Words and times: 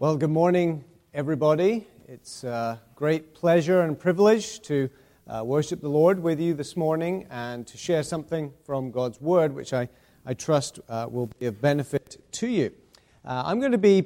Well, 0.00 0.16
good 0.16 0.30
morning, 0.30 0.84
everybody. 1.12 1.88
It's 2.06 2.44
a 2.44 2.80
great 2.94 3.34
pleasure 3.34 3.80
and 3.80 3.98
privilege 3.98 4.60
to 4.60 4.88
uh, 5.26 5.42
worship 5.44 5.80
the 5.80 5.88
Lord 5.88 6.22
with 6.22 6.38
you 6.38 6.54
this 6.54 6.76
morning 6.76 7.26
and 7.30 7.66
to 7.66 7.76
share 7.76 8.04
something 8.04 8.52
from 8.64 8.92
God's 8.92 9.20
Word, 9.20 9.52
which 9.52 9.72
I, 9.72 9.88
I 10.24 10.34
trust 10.34 10.78
uh, 10.88 11.08
will 11.10 11.26
be 11.40 11.46
of 11.46 11.60
benefit 11.60 12.22
to 12.30 12.46
you. 12.46 12.70
Uh, 13.24 13.42
I'm 13.44 13.58
going 13.58 13.72
to 13.72 13.76
be 13.76 14.04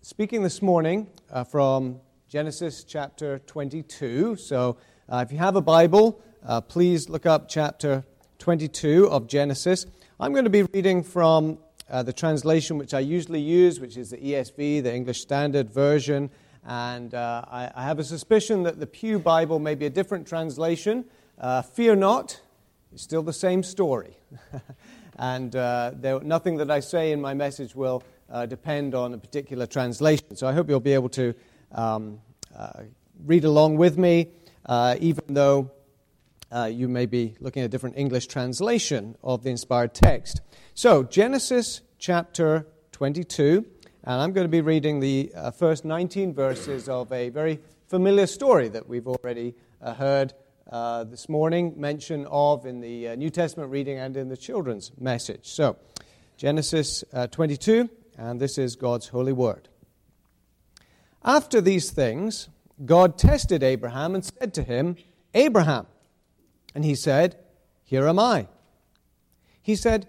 speaking 0.00 0.44
this 0.44 0.62
morning 0.62 1.08
uh, 1.28 1.42
from 1.42 1.98
Genesis 2.28 2.84
chapter 2.84 3.40
22. 3.40 4.36
So 4.36 4.76
uh, 5.08 5.24
if 5.26 5.32
you 5.32 5.38
have 5.38 5.56
a 5.56 5.60
Bible, 5.60 6.22
uh, 6.46 6.60
please 6.60 7.08
look 7.08 7.26
up 7.26 7.48
chapter 7.48 8.04
22 8.38 9.08
of 9.10 9.26
Genesis. 9.26 9.86
I'm 10.20 10.30
going 10.30 10.44
to 10.44 10.50
be 10.50 10.62
reading 10.62 11.02
from 11.02 11.58
uh, 11.90 12.02
the 12.02 12.12
translation 12.12 12.78
which 12.78 12.94
I 12.94 13.00
usually 13.00 13.40
use, 13.40 13.80
which 13.80 13.96
is 13.96 14.10
the 14.10 14.16
ESV, 14.16 14.82
the 14.82 14.94
English 14.94 15.20
Standard 15.20 15.70
Version. 15.70 16.30
And 16.64 17.12
uh, 17.14 17.44
I, 17.50 17.70
I, 17.74 17.82
have 17.84 17.98
a 17.98 18.04
suspicion 18.04 18.62
that 18.62 18.78
the 18.78 18.86
Pew 18.86 19.18
Bible 19.18 19.58
may 19.58 19.74
be 19.74 19.86
a 19.86 19.90
different 19.90 20.28
translation. 20.28 21.04
Uh, 21.38 21.62
fear 21.62 21.96
not, 21.96 22.40
it's 22.92 23.02
still 23.02 23.22
the 23.22 23.32
same 23.32 23.64
story. 23.64 24.16
and 25.18 25.56
uh, 25.56 25.90
there, 25.94 26.20
nothing 26.20 26.58
that 26.58 26.70
I 26.70 26.78
say 26.78 27.10
in 27.10 27.20
my 27.20 27.34
message 27.34 27.74
will 27.74 28.04
uh, 28.30 28.46
depend 28.46 28.94
on 28.94 29.12
a 29.12 29.18
particular 29.18 29.66
translation. 29.66 30.36
So 30.36 30.46
I 30.46 30.52
hope 30.52 30.68
you'll 30.68 30.78
be 30.78 30.94
able 30.94 31.08
to 31.10 31.34
um, 31.72 32.20
uh, 32.56 32.84
read 33.24 33.44
along 33.44 33.76
with 33.76 33.98
me, 33.98 34.28
even 35.00 35.24
though 35.28 35.70
you 36.68 36.88
may 36.88 37.06
be 37.06 37.34
looking 37.40 37.62
at 37.62 37.66
a 37.66 37.68
different 37.68 37.98
English 37.98 38.28
translation 38.28 39.16
of 39.24 39.42
the 39.42 39.50
inspired 39.50 39.94
text. 39.94 40.42
So, 40.74 41.02
Genesis 41.02 41.82
chapter 41.98 42.66
22, 42.92 43.66
and 44.04 44.20
I'm 44.22 44.32
going 44.32 44.46
to 44.46 44.50
be 44.50 44.62
reading 44.62 45.00
the 45.00 45.30
uh, 45.36 45.50
first 45.50 45.84
19 45.84 46.32
verses 46.32 46.88
of 46.88 47.12
a 47.12 47.28
very 47.28 47.60
familiar 47.88 48.26
story 48.26 48.68
that 48.70 48.88
we've 48.88 49.06
already 49.06 49.54
uh, 49.82 49.92
heard 49.92 50.32
uh, 50.70 51.04
this 51.04 51.28
morning, 51.28 51.74
mention 51.76 52.24
of 52.24 52.64
in 52.64 52.80
the 52.80 53.08
uh, 53.08 53.14
New 53.16 53.28
Testament 53.28 53.70
reading 53.70 53.98
and 53.98 54.16
in 54.16 54.30
the 54.30 54.36
children's 54.36 54.92
message. 54.98 55.40
So, 55.42 55.76
Genesis 56.38 57.04
uh, 57.12 57.26
22, 57.26 57.90
and 58.16 58.40
this 58.40 58.56
is 58.56 58.74
God's 58.74 59.08
holy 59.08 59.34
word. 59.34 59.68
After 61.22 61.60
these 61.60 61.90
things, 61.90 62.48
God 62.86 63.18
tested 63.18 63.62
Abraham 63.62 64.14
and 64.14 64.24
said 64.24 64.54
to 64.54 64.62
him, 64.62 64.96
Abraham. 65.34 65.86
And 66.74 66.82
he 66.82 66.94
said, 66.94 67.36
Here 67.84 68.08
am 68.08 68.18
I. 68.18 68.46
He 69.60 69.76
said, 69.76 70.08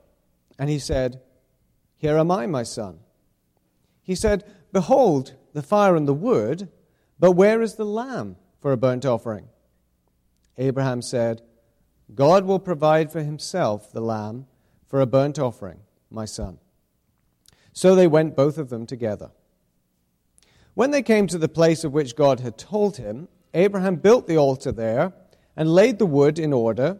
And 0.61 0.69
he 0.69 0.77
said, 0.77 1.19
Here 1.97 2.19
am 2.19 2.29
I, 2.29 2.45
my 2.45 2.61
son. 2.61 2.99
He 4.03 4.13
said, 4.13 4.43
Behold 4.71 5.33
the 5.53 5.63
fire 5.63 5.95
and 5.95 6.07
the 6.07 6.13
wood, 6.13 6.69
but 7.19 7.31
where 7.31 7.63
is 7.63 7.75
the 7.75 7.83
lamb 7.83 8.35
for 8.61 8.71
a 8.71 8.77
burnt 8.77 9.03
offering? 9.03 9.47
Abraham 10.59 11.01
said, 11.01 11.41
God 12.13 12.45
will 12.45 12.59
provide 12.59 13.11
for 13.11 13.23
himself 13.23 13.91
the 13.91 14.01
lamb 14.01 14.45
for 14.85 15.01
a 15.01 15.07
burnt 15.07 15.39
offering, 15.39 15.79
my 16.11 16.25
son. 16.25 16.59
So 17.73 17.95
they 17.95 18.05
went 18.05 18.35
both 18.35 18.59
of 18.59 18.69
them 18.69 18.85
together. 18.85 19.31
When 20.75 20.91
they 20.91 21.01
came 21.01 21.25
to 21.25 21.39
the 21.39 21.49
place 21.49 21.83
of 21.83 21.91
which 21.91 22.15
God 22.15 22.39
had 22.39 22.59
told 22.59 22.97
him, 22.97 23.29
Abraham 23.55 23.95
built 23.95 24.27
the 24.27 24.37
altar 24.37 24.71
there 24.71 25.13
and 25.57 25.73
laid 25.73 25.97
the 25.97 26.05
wood 26.05 26.37
in 26.37 26.53
order 26.53 26.99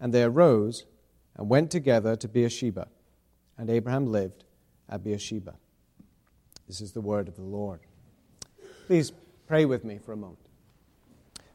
and 0.00 0.12
they 0.12 0.22
arose 0.22 0.84
and 1.36 1.48
went 1.48 1.70
together 1.70 2.16
to 2.16 2.28
Beersheba. 2.28 2.88
And 3.56 3.70
Abraham 3.70 4.06
lived 4.06 4.44
at 4.88 5.04
Beersheba. 5.04 5.54
This 6.66 6.80
is 6.80 6.92
the 6.92 7.00
word 7.00 7.28
of 7.28 7.36
the 7.36 7.42
Lord. 7.42 7.80
Please 8.86 9.12
pray 9.46 9.64
with 9.64 9.84
me 9.84 9.98
for 9.98 10.12
a 10.12 10.16
moment. 10.16 10.38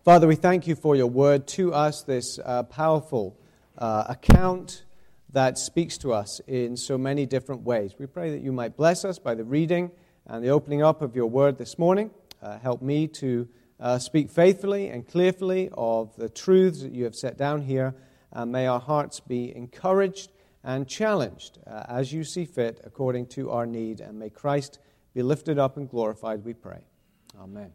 Father, 0.03 0.27
we 0.27 0.35
thank 0.35 0.67
you 0.67 0.75
for 0.75 0.95
your 0.95 1.07
word 1.07 1.47
to 1.47 1.73
us, 1.73 2.03
this 2.03 2.39
uh, 2.43 2.63
powerful 2.63 3.37
uh, 3.77 4.05
account 4.07 4.83
that 5.31 5.57
speaks 5.57 5.97
to 5.99 6.13
us 6.13 6.39
in 6.47 6.75
so 6.75 6.97
many 6.97 7.25
different 7.25 7.61
ways. 7.61 7.93
We 7.99 8.07
pray 8.07 8.31
that 8.31 8.41
you 8.41 8.51
might 8.51 8.75
bless 8.75 9.05
us 9.05 9.19
by 9.19 9.35
the 9.35 9.43
reading 9.43 9.91
and 10.25 10.43
the 10.43 10.49
opening 10.49 10.81
up 10.81 11.01
of 11.01 11.15
your 11.15 11.27
word 11.27 11.57
this 11.57 11.77
morning. 11.77 12.11
Uh, 12.41 12.57
help 12.57 12.81
me 12.81 13.07
to 13.07 13.47
uh, 13.79 13.99
speak 13.99 14.31
faithfully 14.31 14.87
and 14.87 15.07
clearly 15.07 15.69
of 15.73 16.15
the 16.15 16.29
truths 16.29 16.81
that 16.81 16.91
you 16.91 17.03
have 17.03 17.15
set 17.15 17.37
down 17.37 17.61
here 17.61 17.93
uh, 18.33 18.45
may 18.45 18.67
our 18.67 18.79
hearts 18.79 19.19
be 19.19 19.55
encouraged 19.55 20.31
and 20.63 20.87
challenged 20.87 21.59
uh, 21.65 21.83
as 21.87 22.11
you 22.13 22.23
see 22.23 22.45
fit 22.45 22.81
according 22.83 23.27
to 23.27 23.49
our 23.51 23.65
need. 23.65 24.01
And 24.01 24.19
may 24.19 24.29
Christ 24.29 24.79
be 25.13 25.23
lifted 25.23 25.57
up 25.57 25.77
and 25.77 25.89
glorified, 25.89 26.43
we 26.43 26.53
pray. 26.53 26.79
Amen. 27.39 27.71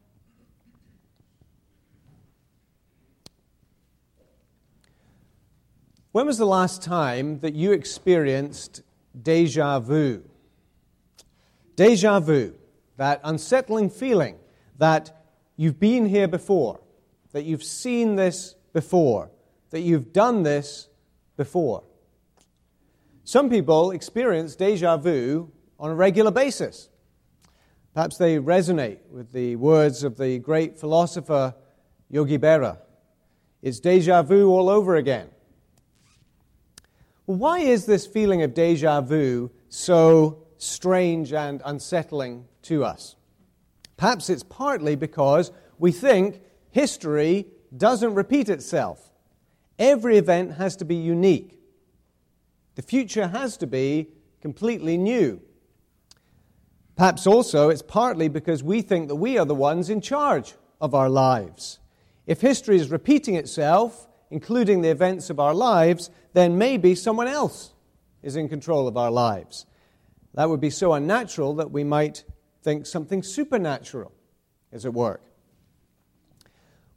When 6.13 6.27
was 6.27 6.39
the 6.39 6.47
last 6.47 6.81
time 6.81 7.41
that 7.41 7.55
you 7.55 7.73
experienced 7.73 8.83
deja 9.21 9.81
vu? 9.81 10.23
Deja 11.75 12.21
vu, 12.21 12.55
that 12.97 13.21
unsettling 13.25 13.91
feeling 13.91 14.37
that 14.79 15.25
you've 15.57 15.81
been 15.81 16.07
here 16.07 16.29
before, 16.29 16.81
that 17.33 17.45
you've 17.45 17.65
seen 17.65 18.15
this 18.15 18.55
before, 18.73 19.31
that 19.75 19.81
you've 19.81 20.13
done 20.13 20.45
this 20.45 20.87
before. 21.37 21.83
Some 23.25 23.51
people 23.51 23.91
experience 23.91 24.55
deja 24.55 24.97
vu 24.97 25.51
on 25.81 25.91
a 25.91 25.95
regular 25.97 26.31
basis. 26.31 26.89
Perhaps 27.93 28.17
they 28.17 28.39
resonate 28.39 29.01
with 29.11 29.33
the 29.33 29.57
words 29.57 30.05
of 30.05 30.17
the 30.17 30.39
great 30.39 30.79
philosopher 30.79 31.57
Yogi 32.09 32.39
Berra. 32.39 32.79
It's 33.63 33.81
deja 33.81 34.23
vu 34.23 34.49
all 34.49 34.71
over 34.71 34.95
again. 34.95 35.29
Why 37.25 37.59
is 37.59 37.85
this 37.85 38.07
feeling 38.07 38.43
of 38.43 38.55
deja 38.55 39.01
vu 39.01 39.51
so 39.71 40.47
strange 40.57 41.33
and 41.33 41.61
unsettling 41.65 42.45
to 42.63 42.85
us? 42.85 43.17
Perhaps 43.97 44.31
it's 44.31 44.45
partly 44.45 44.95
because 44.95 45.51
we 45.81 45.91
think 45.91 46.43
history 46.71 47.49
doesn't 47.77 48.15
repeat 48.15 48.49
itself. 48.49 49.11
Every 49.79 50.19
event 50.19 50.55
has 50.55 50.77
to 50.77 50.85
be 50.85 50.95
unique. 50.95 51.59
The 52.77 52.83
future 52.83 53.29
has 53.29 53.57
to 53.59 53.67
be 53.67 54.09
completely 54.41 54.97
new. 54.97 55.41
Perhaps 56.97 57.27
also 57.27 57.71
it's 57.71 57.83
partly 57.83 58.29
because 58.29 58.63
we 58.63 58.83
think 58.83 59.09
that 59.09 59.17
we 59.17 59.37
are 59.39 59.47
the 59.47 59.55
ones 59.55 59.91
in 59.91 60.01
charge 60.01 60.55
of 60.81 60.95
our 60.95 61.09
lives. 61.09 61.81
If 62.27 62.41
history 62.41 62.77
is 62.77 62.91
repeating 62.91 63.35
itself, 63.35 64.07
including 64.31 64.83
the 64.83 64.91
events 64.91 65.29
of 65.31 65.41
our 65.41 65.55
lives, 65.55 66.11
then 66.33 66.57
maybe 66.57 66.95
someone 66.95 67.27
else 67.27 67.73
is 68.23 68.37
in 68.37 68.49
control 68.49 68.89
of 68.89 68.97
our 68.97 69.11
lives. 69.11 69.67
That 70.35 70.49
would 70.49 70.61
be 70.61 70.71
so 70.71 70.93
unnatural 70.95 71.55
that 71.57 71.71
we 71.71 71.85
might 71.85 72.25
think 72.63 72.87
something 72.87 73.23
supernatural 73.23 74.13
is 74.73 74.87
at 74.87 74.95
work. 74.95 75.23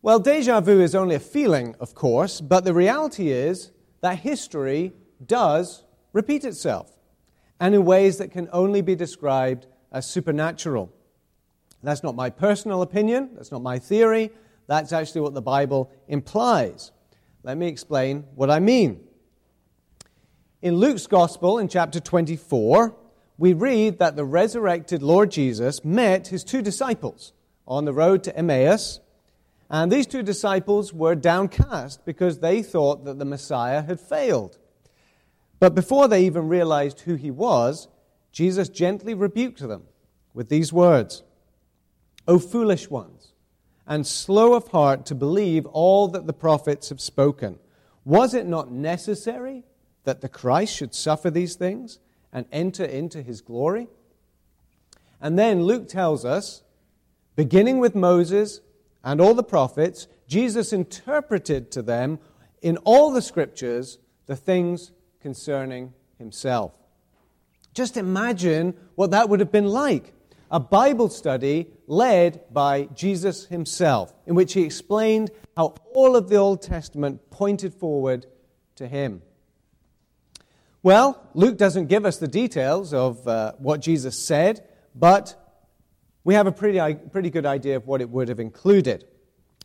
Well, 0.02 0.20
deja 0.20 0.62
vu 0.62 0.80
is 0.80 0.94
only 0.94 1.16
a 1.16 1.20
feeling, 1.20 1.76
of 1.80 1.96
course, 1.96 2.40
but 2.40 2.64
the 2.64 2.74
reality 2.74 3.30
is 3.30 3.72
that 4.02 4.20
history 4.20 4.94
does 5.26 5.84
repeat 6.14 6.46
itself, 6.46 6.92
and 7.60 7.74
in 7.74 7.84
ways 7.84 8.18
that 8.20 8.32
can 8.32 8.48
only 8.54 8.82
be 8.82 8.96
described 8.96 9.66
as 9.92 10.06
supernatural. 10.06 10.92
That's 11.82 12.04
not 12.04 12.16
my 12.16 12.30
personal 12.30 12.84
opinion, 12.84 13.32
that's 13.34 13.52
not 13.52 13.64
my 13.64 13.80
theory, 13.80 14.32
that's 14.68 14.94
actually 14.94 15.22
what 15.22 15.34
the 15.34 15.42
Bible 15.42 15.92
implies. 16.08 16.92
Let 17.44 17.58
me 17.58 17.68
explain 17.68 18.26
what 18.36 18.52
I 18.52 18.60
mean. 18.60 19.00
In 20.62 20.76
Luke's 20.76 21.08
Gospel, 21.08 21.60
in 21.60 21.68
chapter 21.68 22.00
24, 22.00 22.96
we 23.38 23.54
read 23.54 24.00
that 24.00 24.16
the 24.16 24.26
resurrected 24.26 25.02
Lord 25.02 25.32
Jesus 25.32 25.84
met 25.84 26.28
his 26.28 26.44
two 26.44 26.62
disciples 26.62 27.34
on 27.68 27.86
the 27.86 27.94
road 27.94 28.24
to 28.24 28.36
Emmaus, 28.36 29.00
and 29.70 29.92
these 29.92 30.08
two 30.08 30.24
disciples 30.24 30.94
were 30.94 31.16
downcast 31.16 32.06
because 32.06 32.40
they 32.40 32.64
thought 32.64 33.04
that 33.06 33.20
the 33.20 33.26
Messiah 33.26 33.82
had 33.82 34.00
failed. 34.00 34.58
But 35.60 35.76
before 35.76 36.08
they 36.08 36.26
even 36.26 36.48
realized 36.48 37.02
who 37.02 37.16
he 37.16 37.32
was, 37.32 37.88
Jesus 38.32 38.70
gently 38.70 39.14
rebuked 39.14 39.60
them 39.60 39.84
with 40.34 40.50
these 40.50 40.72
words 40.72 41.24
O 42.28 42.40
foolish 42.40 42.90
ones, 42.90 43.34
and 43.86 44.06
slow 44.06 44.54
of 44.54 44.68
heart 44.70 45.06
to 45.08 45.16
believe 45.16 45.66
all 45.68 46.08
that 46.10 46.28
the 46.28 46.34
prophets 46.34 46.90
have 46.90 47.02
spoken. 47.02 47.58
Was 48.06 48.34
it 48.34 48.46
not 48.46 48.72
necessary 48.72 49.64
that 50.04 50.22
the 50.22 50.30
Christ 50.30 50.76
should 50.76 50.94
suffer 50.94 51.30
these 51.30 51.56
things 51.56 52.00
and 52.32 52.46
enter 52.52 52.86
into 52.86 53.22
his 53.22 53.42
glory? 53.42 53.88
And 55.20 55.38
then 55.38 55.64
Luke 55.64 55.88
tells 55.88 56.24
us, 56.24 56.64
beginning 57.36 57.80
with 57.80 57.96
Moses 57.96 58.62
and 59.08 59.22
all 59.22 59.34
the 59.34 59.42
prophets, 59.42 60.10
Jesus 60.28 60.74
interpreted 60.74 61.72
to 61.72 61.82
them 61.82 62.20
in 62.62 62.76
all 62.84 63.10
the 63.10 63.22
scriptures 63.22 64.00
the 64.26 64.36
things 64.36 64.92
concerning 65.22 65.94
himself. 66.18 66.74
Just 67.74 67.96
imagine 67.96 68.74
what 68.96 69.12
that 69.12 69.30
would 69.30 69.40
have 69.40 69.52
been 69.52 69.68
like 69.68 70.14
a 70.52 70.60
Bible 70.60 71.08
study 71.08 71.68
led 71.88 72.54
by 72.54 72.90
Jesus 72.94 73.46
himself, 73.46 74.14
in 74.26 74.36
which 74.36 74.52
he 74.52 74.64
explained 74.64 75.32
how 75.56 75.76
all 75.94 76.18
of 76.18 76.28
the 76.28 76.36
Old 76.36 76.62
Testament 76.62 77.30
pointed 77.30 77.74
forward 77.74 78.26
to 78.76 78.90
him. 78.90 79.22
Well, 80.84 81.30
Luke 81.34 81.58
doesn't 81.58 81.88
give 81.88 82.06
us 82.06 82.18
the 82.18 82.28
details 82.28 82.94
of 82.94 83.26
uh, 83.26 83.54
what 83.58 83.80
Jesus 83.80 84.20
said, 84.20 84.68
but 84.94 85.47
we 86.28 86.34
have 86.34 86.46
a 86.46 86.52
pretty, 86.52 86.78
uh, 86.78 86.94
pretty 86.94 87.30
good 87.30 87.46
idea 87.46 87.78
of 87.78 87.88
what 87.88 88.02
it 88.02 88.10
would 88.10 88.28
have 88.28 88.42
included. 88.42 89.06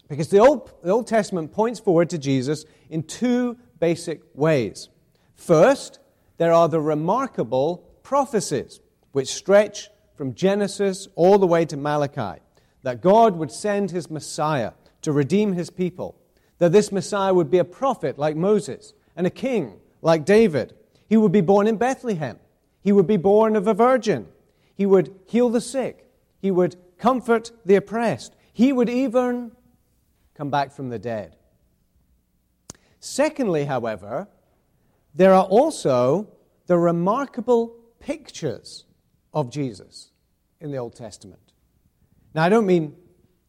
Because 0.08 0.28
the 0.28 0.38
Old, 0.38 0.70
the 0.84 0.90
Old 0.90 1.08
Testament 1.08 1.50
points 1.50 1.80
forward 1.80 2.08
to 2.10 2.18
Jesus 2.18 2.64
in 2.88 3.02
two 3.02 3.56
basic 3.80 4.20
ways. 4.32 4.88
First, 5.34 5.98
there 6.36 6.52
are 6.52 6.68
the 6.68 6.80
remarkable 6.80 7.78
prophecies 8.04 8.78
which 9.10 9.26
stretch 9.26 9.90
from 10.14 10.34
Genesis 10.34 11.08
all 11.16 11.36
the 11.36 11.48
way 11.48 11.64
to 11.64 11.76
Malachi 11.76 12.40
that 12.84 13.00
God 13.00 13.36
would 13.38 13.50
send 13.50 13.90
his 13.90 14.08
Messiah 14.08 14.70
to 15.00 15.10
redeem 15.10 15.54
his 15.54 15.68
people, 15.68 16.14
that 16.58 16.70
this 16.70 16.92
Messiah 16.92 17.34
would 17.34 17.50
be 17.50 17.58
a 17.58 17.64
prophet 17.64 18.20
like 18.20 18.36
Moses 18.36 18.94
and 19.16 19.26
a 19.26 19.30
king 19.30 19.80
like 20.00 20.24
David. 20.24 20.74
He 21.08 21.16
would 21.16 21.32
be 21.32 21.40
born 21.40 21.66
in 21.66 21.76
Bethlehem. 21.76 22.38
He 22.82 22.92
would 22.92 23.08
be 23.08 23.16
born 23.16 23.56
of 23.56 23.66
a 23.66 23.74
virgin. 23.74 24.28
He 24.76 24.86
would 24.86 25.12
heal 25.26 25.48
the 25.48 25.60
sick. 25.60 26.02
He 26.42 26.50
would 26.50 26.76
comfort 26.98 27.52
the 27.64 27.76
oppressed. 27.76 28.34
He 28.52 28.72
would 28.72 28.90
even 28.90 29.52
come 30.34 30.50
back 30.50 30.72
from 30.72 30.90
the 30.90 30.98
dead. 30.98 31.36
Secondly, 32.98 33.64
however, 33.64 34.28
there 35.14 35.32
are 35.32 35.44
also 35.44 36.28
the 36.66 36.76
remarkable 36.76 37.76
pictures 38.00 38.84
of 39.32 39.50
Jesus 39.50 40.10
in 40.60 40.72
the 40.72 40.78
Old 40.78 40.96
Testament. 40.96 41.52
Now, 42.34 42.42
I 42.42 42.48
don't 42.48 42.66
mean 42.66 42.96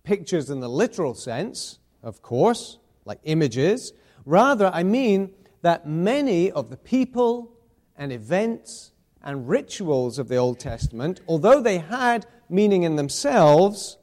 pictures 0.04 0.50
in 0.50 0.60
the 0.60 0.70
literal 0.70 1.16
sense, 1.16 1.80
of 2.04 2.22
course, 2.22 2.78
like 3.06 3.20
images. 3.24 3.94
Rather, 4.26 4.68
I 4.74 4.84
mean 4.84 5.34
that 5.62 5.88
many 5.88 6.52
of 6.52 6.70
the 6.70 6.78
people 6.78 7.58
and 7.96 8.12
events 8.12 8.92
and 9.24 9.48
rituals 9.48 10.20
of 10.20 10.28
the 10.28 10.36
Old 10.36 10.60
Testament, 10.60 11.22
although 11.28 11.62
they 11.62 11.78
had 11.78 12.26
meaning 12.54 12.84
in 12.84 12.96
themselves, 12.96 13.98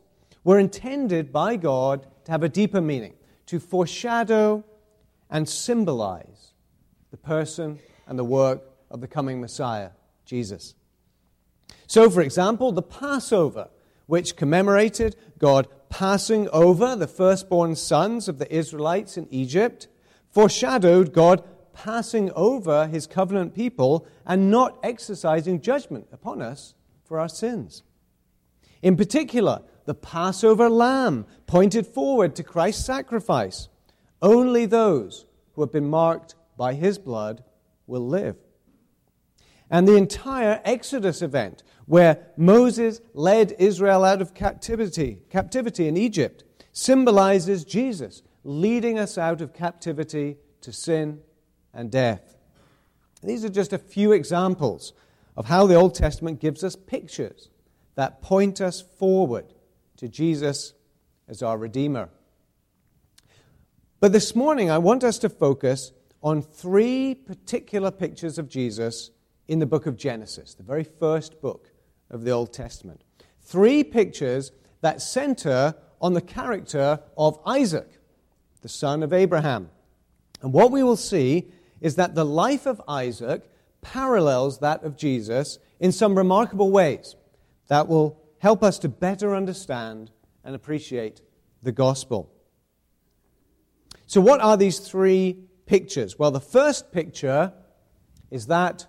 were 0.45 0.59
intended 0.59 1.33
by 1.33 1.57
God 1.57 2.07
to 2.25 2.33
have 2.33 2.42
a 2.42 2.49
deeper 2.49 2.80
meaning, 2.80 3.14
to 3.47 3.61
foreshadow 3.61 4.64
and 5.30 5.49
symbolize 5.49 6.52
the 7.11 7.16
person 7.16 7.78
and 8.07 8.19
the 8.19 8.25
work 8.25 8.62
of 8.90 9.00
the 9.00 9.09
coming 9.09 9.40
Messiah, 9.40 9.90
Jesus. 10.25 10.75
So, 11.87 12.11
for 12.11 12.21
example, 12.21 12.73
the 12.73 12.83
Passover, 12.83 13.69
which 14.07 14.37
commemorated 14.37 15.16
God 15.38 15.69
passing 15.88 16.49
over 16.50 16.97
the 16.97 17.07
firstborn 17.07 17.76
sons 17.76 18.28
of 18.28 18.38
the 18.38 18.52
Israelites 18.54 19.16
in 19.16 19.28
Egypt, 19.30 19.88
foreshadowed 20.30 21.12
God 21.12 21.45
passing 21.73 22.30
over 22.33 22.87
his 22.87 23.07
covenant 23.07 23.54
people 23.54 24.07
and 24.26 24.50
not 24.50 24.78
exercising 24.83 25.61
judgment 25.61 26.09
upon 26.12 26.42
us 26.42 26.75
for 27.04 27.19
our 27.19 27.28
sins. 27.28 27.83
In 28.83 28.97
particular, 28.97 29.63
the 29.85 29.95
Passover 29.95 30.69
lamb 30.69 31.27
pointed 31.47 31.87
forward 31.87 32.37
to 32.37 32.43
Christ's 32.43 32.85
sacrifice. 32.85 33.69
Only 34.23 34.67
those 34.67 35.27
who 35.53 35.63
have 35.63 35.73
been 35.73 35.89
marked 35.89 36.35
by 36.57 36.75
his 36.75 36.99
blood 36.99 37.43
will 37.87 38.07
live. 38.07 38.37
And 39.71 39.87
the 39.87 39.97
entire 39.97 40.61
Exodus 40.65 41.23
event, 41.23 41.63
where 41.87 42.29
Moses 42.37 43.01
led 43.15 43.55
Israel 43.59 44.05
out 44.05 44.21
of 44.21 44.35
captivity, 44.35 45.19
captivity 45.31 45.87
in 45.87 45.97
Egypt, 45.97 46.45
symbolizes 46.73 47.65
Jesus 47.65 48.23
leading 48.45 48.99
us 48.99 49.19
out 49.19 49.41
of 49.41 49.53
captivity 49.53 50.37
to 50.61 50.73
sin 50.73 51.21
and 51.75 51.91
death. 51.91 52.37
These 53.23 53.45
are 53.45 53.51
just 53.51 53.73
a 53.73 53.79
few 53.79 54.13
examples 54.13 54.93
of 55.37 55.47
how 55.47 55.67
the 55.67 55.75
Old 55.75 55.95
Testament 55.95 56.41
gives 56.41 56.65
us 56.65 56.75
pictures 56.75 57.49
that 58.00 58.23
point 58.23 58.62
us 58.62 58.80
forward 58.80 59.52
to 59.99 60.09
Jesus 60.09 60.73
as 61.28 61.42
our 61.42 61.59
Redeemer. 61.59 62.09
But 64.00 64.12
this 64.12 64.35
morning, 64.35 64.71
I 64.71 64.78
want 64.78 65.04
us 65.04 65.19
to 65.19 65.28
focus 65.28 65.92
on 66.23 66.40
three 66.40 67.14
particular 67.14 67.90
pictures 67.90 68.38
of 68.38 68.49
Jesus 68.49 69.11
in 69.49 69.59
the 69.59 69.66
book 69.66 69.85
of 69.85 69.99
Genesis, 69.99 70.54
the 70.54 70.62
very 70.62 70.83
first 70.83 71.42
book 71.42 71.73
of 72.09 72.25
the 72.25 72.30
Old 72.30 72.54
Testament. 72.54 73.02
Three 73.42 73.85
pictures 73.85 74.50
that 74.80 75.02
center 75.02 75.75
on 76.00 76.14
the 76.14 76.23
character 76.23 77.00
of 77.19 77.38
Isaac, 77.45 78.00
the 78.62 78.71
son 78.71 79.02
of 79.02 79.12
Abraham. 79.12 79.69
And 80.40 80.54
what 80.54 80.71
we 80.71 80.83
will 80.83 80.97
see 80.97 81.50
is 81.83 81.97
that 81.97 82.14
the 82.14 82.25
life 82.25 82.64
of 82.64 82.80
Isaac 82.88 83.42
parallels 83.83 84.61
that 84.61 84.85
of 84.85 84.97
Jesus 84.97 85.59
in 85.78 85.92
some 85.92 86.16
remarkable 86.16 86.71
ways 86.71 87.14
that 87.71 87.87
will 87.87 88.21
help 88.39 88.65
us 88.65 88.81
to 88.81 88.89
better 88.89 89.35
understand 89.35 90.11
and 90.43 90.57
appreciate 90.57 91.21
the 91.62 91.71
gospel. 91.71 92.33
So, 94.07 94.21
what 94.21 94.41
are 94.41 94.57
these 94.57 94.81
three 94.81 95.45
pictures? 95.67 96.19
Well, 96.19 96.33
the 96.33 96.41
first 96.41 96.91
picture 96.91 97.53
is 98.29 98.49
that 98.49 98.87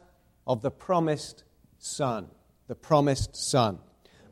of 0.47 0.63
the 0.63 0.71
promised 0.71 1.43
son. 1.77 2.29
The 2.67 2.75
promised 2.75 3.35
son. 3.35 3.77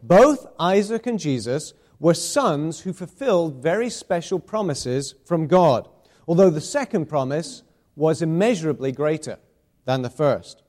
Both 0.01 0.47
Isaac 0.59 1.05
and 1.05 1.19
Jesus 1.19 1.75
were 1.99 2.15
sons 2.15 2.79
who 2.79 2.91
fulfilled 2.91 3.61
very 3.61 3.91
special 3.91 4.39
promises 4.39 5.13
from 5.25 5.45
God, 5.45 5.87
although 6.27 6.49
the 6.49 6.59
second 6.59 7.05
promise 7.05 7.61
was 7.95 8.23
immeasurably 8.23 8.93
greater 8.93 9.37
than 9.85 10.01
the 10.01 10.09
first. 10.09 10.63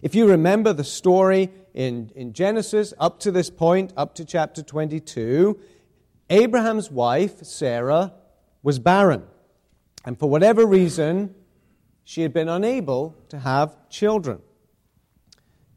If 0.00 0.14
you 0.14 0.26
remember 0.26 0.72
the 0.72 0.84
story 0.84 1.50
in, 1.76 2.10
in 2.16 2.32
Genesis 2.32 2.94
up 2.98 3.20
to 3.20 3.30
this 3.30 3.50
point, 3.50 3.92
up 3.96 4.14
to 4.14 4.24
chapter 4.24 4.62
22, 4.62 5.60
Abraham's 6.30 6.90
wife, 6.90 7.44
Sarah, 7.44 8.14
was 8.62 8.78
barren. 8.78 9.24
And 10.04 10.18
for 10.18 10.28
whatever 10.28 10.64
reason, 10.64 11.34
she 12.02 12.22
had 12.22 12.32
been 12.32 12.48
unable 12.48 13.14
to 13.28 13.38
have 13.38 13.76
children. 13.90 14.40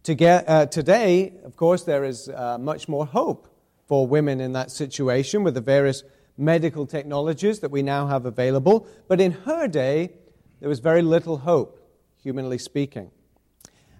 To 0.04 0.16
get, 0.16 0.48
uh, 0.48 0.66
today, 0.68 1.34
of 1.44 1.58
course, 1.58 1.84
there 1.84 2.06
is 2.06 2.30
uh, 2.30 2.58
much 2.58 2.88
more 2.88 3.06
hope 3.06 3.54
for 3.86 4.08
women 4.08 4.40
in 4.40 4.54
that 4.54 4.72
situation 4.72 5.44
with 5.44 5.54
the 5.54 5.62
various 5.62 6.04
medical 6.38 6.86
technologies 6.86 7.60
that 7.60 7.72
we 7.72 7.84
now 7.84 8.08
have 8.08 8.26
available. 8.26 8.88
But 9.10 9.20
in 9.20 9.32
her 9.32 9.68
day, 9.68 10.14
there 10.62 10.70
was 10.70 10.80
very 10.80 11.02
little 11.02 11.40
hope, 11.40 11.78
humanly 12.24 12.58
speaking. 12.58 13.12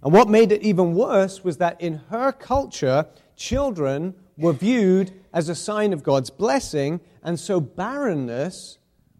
And 0.04 0.14
what 0.14 0.30
made 0.30 0.52
it 0.52 0.62
even 0.62 0.94
worse 0.94 1.44
was 1.44 1.58
that 1.58 1.80
in 1.82 2.02
her 2.10 2.32
culture, 2.32 3.06
children 3.36 4.16
were 4.38 4.54
viewed 4.54 5.12
as 5.34 5.50
a 5.50 5.56
sign 5.56 5.92
of 5.92 6.04
God's 6.04 6.30
blessing, 6.30 7.02
and 7.22 7.40
so 7.40 7.60
barrenness 7.60 8.78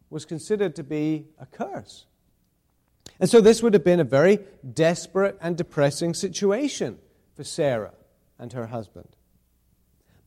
was 0.10 0.26
considered 0.26 0.76
to 0.76 0.84
be 0.84 1.28
a 1.38 1.46
curse. 1.46 2.06
And 3.20 3.30
so 3.30 3.42
this 3.42 3.62
would 3.62 3.74
have 3.74 3.84
been 3.84 4.00
a 4.00 4.06
very 4.06 4.40
desperate 4.74 5.38
and 5.42 5.58
depressing 5.58 6.14
situation 6.14 6.98
for 7.36 7.44
Sarah 7.44 7.94
and 8.38 8.54
her 8.54 8.68
husband. 8.68 9.10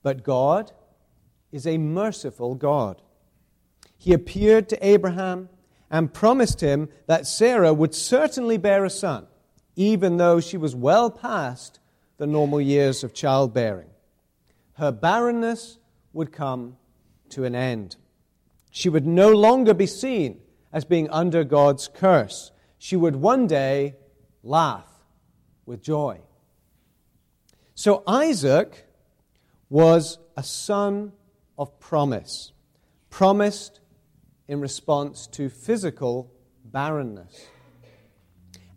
But 0.03 0.23
God 0.23 0.73
is 1.51 1.67
a 1.67 1.79
merciful 1.79 2.55
God. 2.55 3.01
He 3.97 4.13
appeared 4.13 4.69
to 4.69 4.87
Abraham 4.87 5.49
and 5.91 6.13
promised 6.13 6.61
him 6.61 6.89
that 7.07 7.27
Sarah 7.27 7.73
would 7.73 7.95
certainly 7.95 8.59
bear 8.59 8.85
a 8.85 8.91
son, 8.91 9.27
even 9.77 10.17
though 10.17 10.41
she 10.41 10.57
was 10.57 10.75
well 10.75 11.11
past 11.11 11.79
the 12.19 12.27
normal 12.27 12.61
years 12.61 13.03
of 13.03 13.15
childbearing. 13.15 13.91
Her 14.75 14.93
barrenness 14.93 15.79
would 16.13 16.33
come 16.33 16.77
to 17.31 17.45
an 17.45 17.55
end. 17.55 17.97
She 18.71 18.89
would 18.89 19.07
no 19.07 19.31
longer 19.31 19.75
be 19.75 19.87
seen 19.87 20.41
as 20.73 20.85
being 20.85 21.09
under 21.11 21.45
God's 21.45 21.89
curse 21.89 22.53
she 22.83 22.97
would 22.97 23.15
one 23.15 23.47
day 23.47 23.95
laugh 24.43 24.89
with 25.67 25.81
joy. 25.81 26.19
So 27.77 28.03
Isaac 28.09 28.89
was 29.71 30.19
a 30.37 30.43
son 30.43 31.13
of 31.57 31.79
promise, 31.79 32.51
promised 33.09 33.79
in 34.49 34.61
response 34.61 35.29
to 35.29 35.49
physical 35.49 36.33
barrenness. 36.65 37.47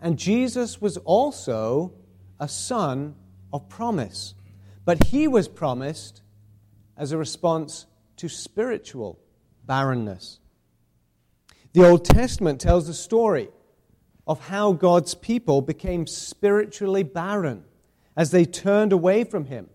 And 0.06 0.20
Jesus 0.20 0.80
was 0.80 0.98
also 0.98 1.92
a 2.40 2.48
son 2.48 3.16
of 3.52 3.68
promise, 3.70 4.36
but 4.86 5.06
he 5.06 5.28
was 5.28 5.48
promised 5.48 6.22
as 6.96 7.12
a 7.12 7.18
response 7.18 7.88
to 8.18 8.30
spiritual 8.30 9.20
barrenness. 9.66 10.42
The 11.74 11.84
Old 11.84 12.06
Testament 12.06 12.62
tells 12.62 12.86
the 12.86 12.94
story 12.94 13.50
of 14.28 14.48
how 14.48 14.74
God's 14.74 15.16
people 15.16 15.64
became 15.64 16.06
spiritually 16.06 17.02
barren 17.02 17.64
as 18.16 18.30
they 18.30 18.46
turned 18.46 18.94
away 18.94 19.24
from 19.24 19.46
Him, 19.46 19.72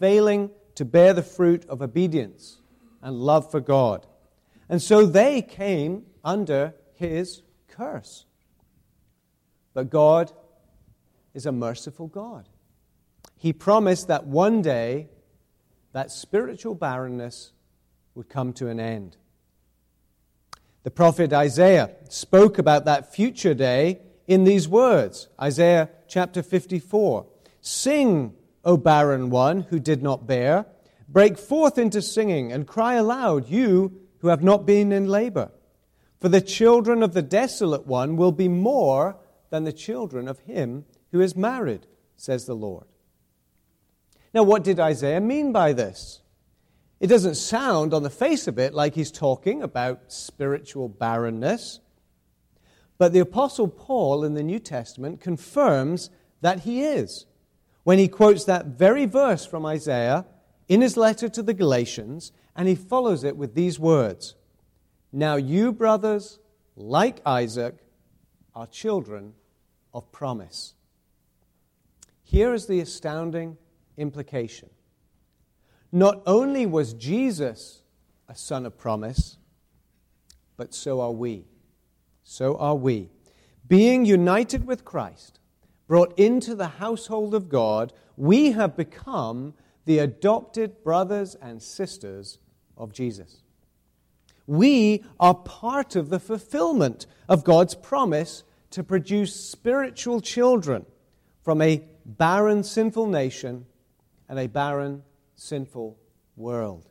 failing 0.00 0.50
to 0.74 0.84
bear 0.84 1.12
the 1.12 1.22
fruit 1.22 1.64
of 1.68 1.82
obedience 1.82 2.62
and 3.00 3.14
love 3.14 3.48
for 3.48 3.60
God. 3.60 4.08
And 4.68 4.82
so 4.82 5.06
they 5.06 5.40
came 5.40 6.02
under 6.24 6.74
His 6.94 7.42
curse. 7.68 8.24
But 9.78 9.90
God 9.90 10.32
is 11.34 11.46
a 11.46 11.52
merciful 11.52 12.08
God. 12.08 12.48
He 13.36 13.52
promised 13.52 14.08
that 14.08 14.26
one 14.26 14.60
day 14.60 15.08
that 15.92 16.10
spiritual 16.10 16.74
barrenness 16.74 17.52
would 18.16 18.28
come 18.28 18.52
to 18.54 18.66
an 18.66 18.80
end. 18.80 19.16
The 20.82 20.90
prophet 20.90 21.32
Isaiah 21.32 21.92
spoke 22.08 22.58
about 22.58 22.86
that 22.86 23.14
future 23.14 23.54
day 23.54 24.00
in 24.26 24.42
these 24.42 24.66
words 24.66 25.28
Isaiah 25.40 25.90
chapter 26.08 26.42
54 26.42 27.26
Sing, 27.60 28.34
O 28.64 28.76
barren 28.76 29.30
one 29.30 29.60
who 29.60 29.78
did 29.78 30.02
not 30.02 30.26
bear, 30.26 30.66
break 31.08 31.38
forth 31.38 31.78
into 31.78 32.02
singing 32.02 32.50
and 32.50 32.66
cry 32.66 32.94
aloud, 32.94 33.48
you 33.48 34.00
who 34.22 34.26
have 34.26 34.42
not 34.42 34.66
been 34.66 34.90
in 34.90 35.06
labor. 35.06 35.52
For 36.20 36.28
the 36.28 36.40
children 36.40 37.04
of 37.04 37.14
the 37.14 37.22
desolate 37.22 37.86
one 37.86 38.16
will 38.16 38.32
be 38.32 38.48
more 38.48 39.16
than 39.50 39.64
the 39.64 39.72
children 39.72 40.28
of 40.28 40.40
him 40.40 40.84
who 41.12 41.20
is 41.20 41.36
married, 41.36 41.86
says 42.16 42.44
the 42.46 42.54
Lord. 42.54 42.86
Now, 44.34 44.42
what 44.42 44.64
did 44.64 44.78
Isaiah 44.78 45.20
mean 45.20 45.52
by 45.52 45.72
this? 45.72 46.20
It 47.00 47.06
doesn't 47.06 47.36
sound 47.36 47.94
on 47.94 48.02
the 48.02 48.10
face 48.10 48.46
of 48.46 48.58
it 48.58 48.74
like 48.74 48.94
he's 48.94 49.12
talking 49.12 49.62
about 49.62 50.12
spiritual 50.12 50.88
barrenness. 50.88 51.80
But 52.98 53.12
the 53.12 53.20
Apostle 53.20 53.68
Paul 53.68 54.24
in 54.24 54.34
the 54.34 54.42
New 54.42 54.58
Testament 54.58 55.20
confirms 55.20 56.10
that 56.40 56.60
he 56.60 56.82
is 56.82 57.26
when 57.84 57.98
he 57.98 58.08
quotes 58.08 58.44
that 58.44 58.66
very 58.66 59.06
verse 59.06 59.46
from 59.46 59.64
Isaiah 59.64 60.26
in 60.68 60.82
his 60.82 60.96
letter 60.96 61.28
to 61.30 61.42
the 61.42 61.54
Galatians, 61.54 62.32
and 62.54 62.68
he 62.68 62.74
follows 62.74 63.24
it 63.24 63.36
with 63.36 63.54
these 63.54 63.78
words 63.78 64.34
Now 65.12 65.36
you, 65.36 65.72
brothers, 65.72 66.38
like 66.76 67.20
Isaac, 67.24 67.76
are 68.54 68.66
children 68.66 69.34
of 69.92 70.10
promise. 70.12 70.74
Here 72.22 72.52
is 72.52 72.66
the 72.66 72.80
astounding 72.80 73.56
implication 73.96 74.70
not 75.92 76.22
only 76.26 76.66
was 76.66 76.92
Jesus 76.92 77.82
a 78.28 78.34
son 78.34 78.66
of 78.66 78.76
promise, 78.76 79.38
but 80.56 80.74
so 80.74 81.00
are 81.00 81.12
we. 81.12 81.46
So 82.22 82.56
are 82.56 82.74
we. 82.74 83.08
Being 83.66 84.04
united 84.04 84.66
with 84.66 84.84
Christ, 84.84 85.40
brought 85.86 86.18
into 86.18 86.54
the 86.54 86.68
household 86.68 87.34
of 87.34 87.48
God, 87.48 87.92
we 88.16 88.52
have 88.52 88.76
become 88.76 89.54
the 89.86 89.98
adopted 89.98 90.82
brothers 90.82 91.34
and 91.36 91.62
sisters 91.62 92.38
of 92.76 92.92
Jesus. 92.92 93.42
We 94.46 95.04
are 95.18 95.34
part 95.34 95.96
of 95.96 96.10
the 96.10 96.20
fulfillment 96.20 97.06
of 97.28 97.44
God's 97.44 97.74
promise 97.74 98.44
to 98.70 98.84
produce 98.84 99.34
spiritual 99.34 100.20
children 100.20 100.84
from 101.42 101.62
a 101.62 101.82
barren, 102.04 102.62
sinful 102.62 103.06
nation 103.06 103.66
and 104.28 104.38
a 104.38 104.46
barren, 104.46 105.02
sinful 105.36 105.98
world. 106.36 106.88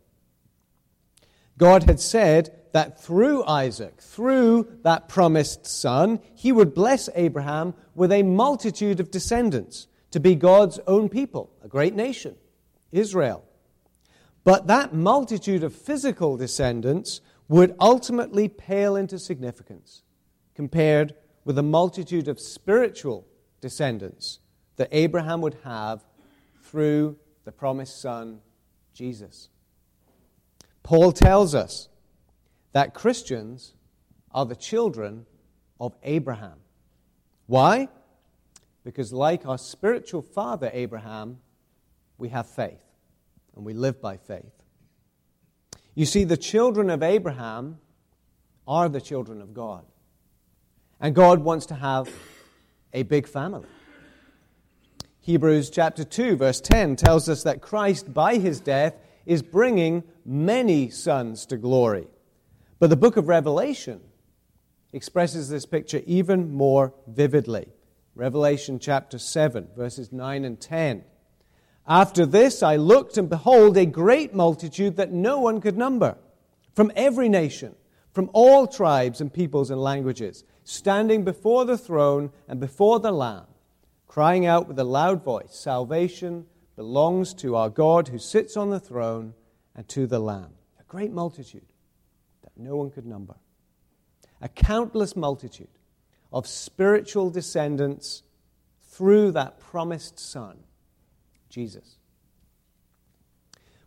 God 1.57 1.84
had 1.84 2.00
said 2.00 2.53
that 2.72 3.01
through 3.01 3.43
Isaac, 3.46 4.01
through 4.01 4.67
that 4.84 5.10
promised 5.10 5.65
son, 5.65 6.19
he 6.36 6.51
would 6.51 6.74
bless 6.74 7.10
Abraham 7.15 7.74
with 7.96 8.12
a 8.12 8.24
multitude 8.24 9.00
of 9.00 9.10
descendants 9.10 9.88
to 10.12 10.19
be 10.19 10.36
God's 10.36 10.79
own 10.88 11.10
people, 11.10 11.51
a 11.63 11.67
great 11.67 11.96
nation, 11.96 12.36
Israel. 12.91 13.43
But 14.43 14.67
that 14.67 14.93
multitude 14.93 15.63
of 15.63 15.75
physical 15.75 16.38
descendants 16.38 17.22
would 17.48 17.75
ultimately 17.79 18.48
pale 18.48 18.96
into 18.96 19.19
significance 19.19 20.03
compared 20.55 21.13
with 21.47 21.57
a 21.57 21.63
multitude 21.63 22.27
of 22.27 22.41
spiritual 22.41 23.25
descendants 23.61 24.41
that 24.75 24.89
Abraham 24.91 25.39
would 25.39 25.55
have 25.63 26.03
through 26.61 27.15
the 27.45 27.53
promised 27.53 28.01
Son, 28.01 28.41
Jesus. 28.93 29.47
Paul 30.83 31.13
tells 31.13 31.55
us 31.55 31.87
that 32.73 32.93
Christians 32.93 33.75
are 34.33 34.45
the 34.45 34.57
children 34.57 35.25
of 35.79 35.95
Abraham. 36.03 36.59
Why? 37.45 37.87
Because, 38.83 39.13
like 39.13 39.45
our 39.45 39.57
spiritual 39.57 40.23
father 40.23 40.69
Abraham, 40.73 41.37
we 42.17 42.27
have 42.27 42.49
faith. 42.49 42.83
and 43.55 43.63
we 43.63 43.73
live 43.73 44.01
by 44.01 44.17
faith. 44.17 44.51
You 45.95 46.05
see, 46.05 46.25
the 46.25 46.35
children 46.35 46.89
of 46.89 47.01
Abraham 47.01 47.79
are 48.67 48.89
the 48.89 48.99
children 48.99 49.41
of 49.41 49.53
God. 49.53 49.85
And 50.99 51.13
God 51.13 51.39
wants 51.43 51.67
to 51.67 51.75
have 51.75 52.09
a 52.93 53.03
big 53.03 53.27
family. 53.27 53.67
Hebrews 55.19 55.69
chapter 55.69 56.03
2, 56.03 56.37
verse 56.37 56.61
10 56.61 56.95
tells 56.95 57.29
us 57.29 57.43
that 57.43 57.61
Christ, 57.61 58.13
by 58.13 58.37
his 58.37 58.59
death, 58.59 58.95
is 59.25 59.43
bringing 59.43 60.03
many 60.25 60.89
sons 60.89 61.45
to 61.47 61.57
glory. 61.57 62.07
But 62.79 62.89
the 62.89 62.95
book 62.95 63.17
of 63.17 63.27
Revelation 63.27 63.99
expresses 64.93 65.49
this 65.49 65.65
picture 65.65 66.01
even 66.05 66.51
more 66.51 66.93
vividly. 67.07 67.67
Revelation 68.15 68.79
chapter 68.79 69.19
7, 69.19 69.67
verses 69.75 70.11
9 70.11 70.45
and 70.45 70.59
10. 70.59 71.03
After 71.87 72.25
this, 72.25 72.63
I 72.63 72.77
looked, 72.77 73.17
and 73.17 73.29
behold, 73.29 73.77
a 73.77 73.85
great 73.85 74.33
multitude 74.33 74.95
that 74.95 75.11
no 75.11 75.39
one 75.39 75.61
could 75.61 75.77
number, 75.77 76.17
from 76.73 76.91
every 76.95 77.29
nation, 77.29 77.75
from 78.13 78.29
all 78.33 78.65
tribes 78.65 79.21
and 79.21 79.31
peoples 79.31 79.69
and 79.69 79.79
languages, 79.79 80.43
standing 80.67 81.24
before 81.24 81.63
the 81.63 81.77
throne 81.77 82.29
and 82.45 82.59
before 82.59 83.00
the 83.00 83.12
Lamb, 83.12 83.45
crying 84.05 84.45
out 84.45 84.67
with 84.67 84.77
a 84.77 84.83
loud 84.83 85.24
voice 85.24 85.55
Salvation 85.55 86.45
belongs 86.75 87.33
to 87.36 87.55
our 87.55 87.69
God 87.69 88.09
who 88.09 88.19
sits 88.19 88.57
on 88.57 88.69
the 88.69 88.79
throne 88.79 89.33
and 89.75 89.88
to 89.88 90.05
the 90.05 90.19
Lamb. 90.19 90.51
A 90.77 90.83
great 90.83 91.12
multitude 91.12 91.65
that 92.43 92.51
no 92.57 92.75
one 92.75 92.91
could 92.91 93.05
number. 93.05 93.36
A 94.41 94.50
countless 94.50 95.15
multitude 95.15 95.69
of 96.33 96.45
spiritual 96.45 97.29
descendants 97.29 98.24
through 98.89 99.31
that 99.31 99.62
promised 99.62 100.19
Son, 100.19 100.57
Jesus. 101.50 101.95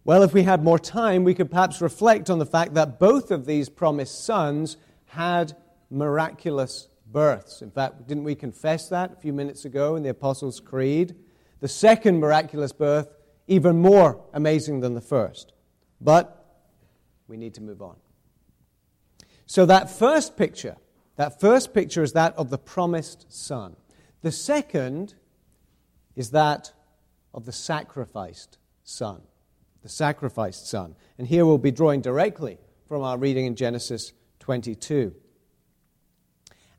Well, 0.03 0.23
if 0.23 0.33
we 0.33 0.45
had 0.45 0.65
more 0.65 0.79
time, 0.79 1.25
we 1.25 1.35
could 1.35 1.51
perhaps 1.51 1.83
reflect 1.83 2.31
on 2.31 2.39
the 2.39 2.47
fact 2.47 2.73
that 2.73 2.99
both 2.99 3.31
of 3.31 3.45
these 3.45 3.69
promised 3.69 4.25
sons 4.25 4.79
had 5.09 5.55
miraculous 5.91 6.89
births. 7.11 7.63
In 7.63 7.71
fact, 7.71 8.07
didn't 8.07 8.25
we 8.25 8.35
confess 8.35 8.89
that 8.89 9.13
a 9.13 9.17
few 9.17 9.33
minutes 9.33 9.65
ago 9.65 9.97
in 9.97 10.03
the 10.03 10.11
Apostles' 10.11 10.61
Creed? 10.61 11.17
The 11.61 11.69
second 11.69 12.21
miraculous 12.21 12.73
birth, 12.73 13.09
even 13.49 13.81
more 13.81 14.25
amazing 14.33 14.81
than 14.81 14.95
the 14.95 15.01
first. 15.01 15.53
But 16.01 16.63
we 17.27 17.37
need 17.37 17.55
to 17.55 17.63
move 17.63 17.83
on. 17.83 17.97
So, 19.47 19.67
that 19.67 19.91
first 19.91 20.37
picture 20.37 20.77
that 21.21 21.39
first 21.39 21.75
picture 21.75 22.03
is 22.03 22.15
that 22.15 22.35
of 22.39 22.49
the 22.49 22.57
promised 22.57 23.27
son. 23.29 23.77
The 24.23 24.33
second 24.33 25.17
is 26.17 26.31
that 26.31 26.73
of 27.35 27.45
the 27.45 27.53
sacrificed 27.53 28.57
son. 28.85 29.21
The 29.83 29.91
sacrificed 29.91 30.67
son. 30.67 30.97
And 31.19 31.29
here 31.29 31.45
we'll 31.45 31.59
be 31.59 31.73
drawing 31.73 32.01
directly 32.01 32.57
from 32.87 33.03
our 33.03 33.19
reading 33.19 33.45
in 33.45 33.55
Genesis 33.55 34.15
22. 34.39 35.15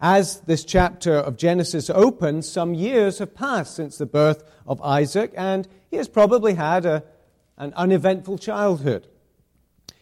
As 0.02 0.40
this 0.42 0.66
chapter 0.66 1.14
of 1.14 1.38
Genesis 1.38 1.88
opens, 1.92 2.50
some 2.50 2.74
years 2.74 3.20
have 3.20 3.36
passed 3.36 3.76
since 3.76 4.00
the 4.00 4.08
birth 4.08 4.44
of 4.66 4.82
Isaac, 4.82 5.32
and 5.38 5.68
he 5.92 5.98
has 5.98 6.08
probably 6.08 6.56
had 6.56 6.88
a, 6.88 7.04
an 7.56 7.72
uneventful 7.76 8.40
childhood. 8.40 9.08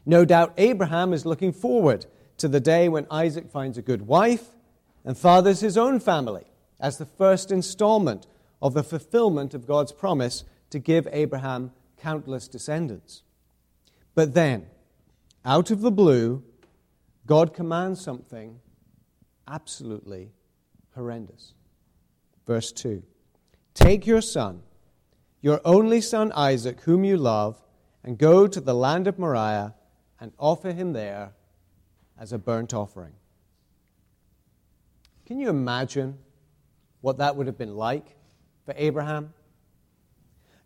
No 0.05 0.23
doubt 0.23 0.53
Abraham 0.57 1.11
is 1.11 1.25
looking 1.25 1.51
forward 1.51 2.05
to 2.37 2.47
the 2.47 2.61
day 2.61 2.87
when 2.87 3.07
Isaac 3.11 3.51
finds 3.51 3.77
a 3.77 3.81
good 3.81 4.07
wife 4.07 4.55
and 5.03 5.17
fathers 5.17 5.59
his 5.59 5.77
own 5.77 5.99
family 5.99 6.45
as 6.79 6.97
the 6.97 7.05
first 7.05 7.51
installment 7.51 8.25
of 8.61 8.73
the 8.73 8.83
fulfillment 8.83 9.53
of 9.53 9.67
God's 9.67 9.91
promise 9.91 10.45
to 10.69 10.79
give 10.79 11.09
Abraham 11.11 11.73
countless 11.97 12.47
descendants. 12.47 13.23
But 14.15 14.33
then, 14.33 14.67
out 15.43 15.71
of 15.71 15.81
the 15.81 15.91
blue, 15.91 16.41
God 17.25 17.53
commands 17.53 17.99
something 17.99 18.61
absolutely 19.49 20.31
horrendous. 20.95 21.53
Verse 22.45 22.71
2 22.71 23.03
Take 23.73 24.05
your 24.05 24.21
son, 24.21 24.61
your 25.41 25.61
only 25.65 26.01
son 26.01 26.31
Isaac, 26.33 26.81
whom 26.81 27.03
you 27.03 27.17
love, 27.17 27.61
and 28.03 28.17
go 28.17 28.47
to 28.47 28.59
the 28.61 28.73
land 28.73 29.07
of 29.07 29.19
Moriah 29.19 29.73
and 30.19 30.31
offer 30.37 30.71
him 30.71 30.93
there 30.93 31.31
as 32.17 32.33
a 32.33 32.37
burnt 32.37 32.73
offering. 32.73 33.13
Can 35.25 35.39
you 35.39 35.49
imagine 35.49 36.17
what 37.01 37.17
that 37.19 37.35
would 37.35 37.47
have 37.47 37.57
been 37.57 37.75
like 37.75 38.15
for 38.65 38.73
Abraham? 38.77 39.33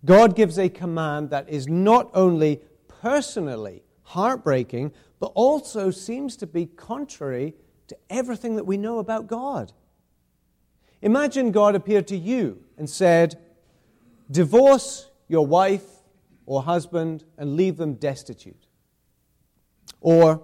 God 0.06 0.36
gives 0.36 0.58
a 0.58 0.70
command 0.70 1.30
that 1.30 1.48
is 1.50 1.68
not 1.68 2.10
only 2.14 2.62
personally 2.88 3.84
heartbreaking, 4.04 4.92
but 5.20 5.32
also 5.36 5.92
seems 5.92 6.36
to 6.38 6.48
be 6.48 6.66
contrary 6.66 7.54
to 7.94 8.14
everything 8.14 8.56
that 8.56 8.66
we 8.66 8.78
know 8.78 9.00
about 9.00 9.28
God. 9.28 9.72
Imagine 11.02 11.52
God 11.52 11.76
appeared 11.76 12.08
to 12.08 12.18
you 12.18 12.64
and 12.78 12.90
said, 12.90 13.40
Divorce 14.32 15.10
your 15.28 15.46
wife 15.46 15.86
or 16.46 16.64
husband 16.64 17.24
and 17.38 17.56
leave 17.56 17.78
them 17.78 17.96
destitute. 17.96 18.68
Or 20.02 20.42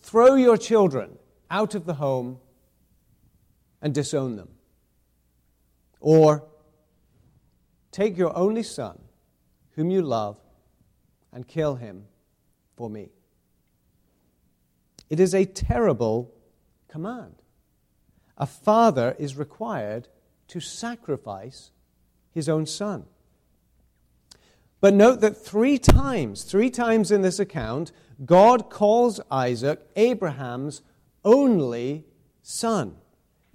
Throw 0.00 0.34
your 0.34 0.56
children 0.56 1.18
out 1.50 1.74
of 1.74 1.84
the 1.84 1.94
home 1.94 2.38
and 3.82 3.94
disown 3.94 4.36
them. 4.36 4.48
Or 6.00 6.44
take 7.92 8.16
your 8.16 8.36
only 8.36 8.62
son, 8.62 8.98
whom 9.76 9.90
you 9.90 10.02
love, 10.02 10.38
and 11.32 11.46
kill 11.46 11.76
him 11.76 12.06
for 12.76 12.88
me. 12.88 13.10
It 15.10 15.20
is 15.20 15.34
a 15.34 15.44
terrible 15.44 16.32
command. 16.90 17.36
A 18.36 18.46
father 18.46 19.14
is 19.18 19.36
required 19.36 20.08
to 20.48 20.60
sacrifice 20.60 21.70
his 22.32 22.48
own 22.48 22.66
son. 22.66 23.04
But 24.80 24.94
note 24.94 25.20
that 25.20 25.36
three 25.36 25.78
times, 25.78 26.42
three 26.42 26.70
times 26.70 27.10
in 27.10 27.22
this 27.22 27.38
account, 27.38 27.92
God 28.24 28.70
calls 28.70 29.20
Isaac 29.30 29.80
Abraham's 29.94 30.82
only 31.24 32.04
son. 32.42 32.96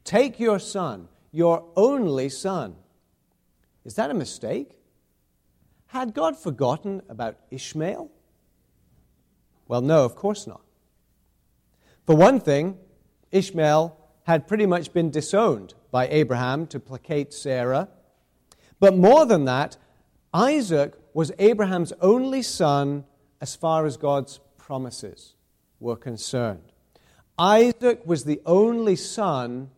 Take 0.04 0.40
your 0.40 0.60
son, 0.60 1.08
your 1.32 1.66
only 1.76 2.30
son. 2.30 2.76
Is 3.84 3.96
that 3.96 4.12
a 4.12 4.14
mistake? 4.14 4.78
Had 5.88 6.14
God 6.14 6.38
forgotten 6.38 7.02
about 7.10 7.38
Ishmael? 7.50 8.12
Well, 9.68 9.82
no, 9.82 10.06
of 10.06 10.16
course 10.16 10.46
not. 10.46 10.62
For 12.06 12.16
one 12.16 12.40
thing, 12.40 12.78
Ishmael 13.36 13.98
had 14.24 14.48
pretty 14.48 14.66
much 14.66 14.94
been 14.94 15.12
disowned 15.12 15.74
by 15.92 16.08
Abraham 16.08 16.68
to 16.68 16.80
placate 16.80 17.34
Sarah. 17.34 17.90
But 18.80 18.98
more 18.98 19.26
than 19.26 19.46
that, 19.46 19.78
Isaac 20.34 20.96
was 21.14 21.32
Abraham's 21.38 21.94
only 22.02 22.42
son 22.42 23.06
as 23.42 23.56
far 23.56 23.86
as 23.86 23.98
God's 23.98 24.40
promises 24.58 25.36
were 25.80 25.96
concerned. 25.96 26.72
Isaac 27.38 28.02
was 28.06 28.24
the 28.24 28.42
only 28.46 28.96
son 28.96 29.70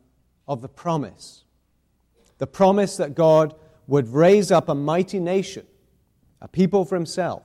of 0.48 0.62
the 0.62 0.70
promise. 0.70 1.43
The 2.38 2.48
promise 2.48 2.98
that 2.98 3.15
God 3.15 3.56
would 3.88 4.13
raise 4.13 4.52
up 4.52 4.70
a 4.70 4.76
mighty 4.76 5.20
nation, 5.20 5.65
a 6.41 6.48
people 6.48 6.86
for 6.86 6.96
himself, 6.96 7.43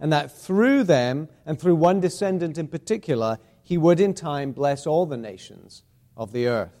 and 0.00 0.12
that 0.12 0.32
through 0.32 0.84
them, 0.84 1.28
and 1.44 1.60
through 1.60 1.76
one 1.76 2.00
descendant 2.00 2.56
in 2.56 2.68
particular, 2.68 3.38
he 3.62 3.78
would 3.78 4.00
in 4.00 4.14
time 4.14 4.52
bless 4.52 4.86
all 4.86 5.06
the 5.06 5.16
nations 5.16 5.82
of 6.16 6.32
the 6.32 6.46
earth. 6.46 6.78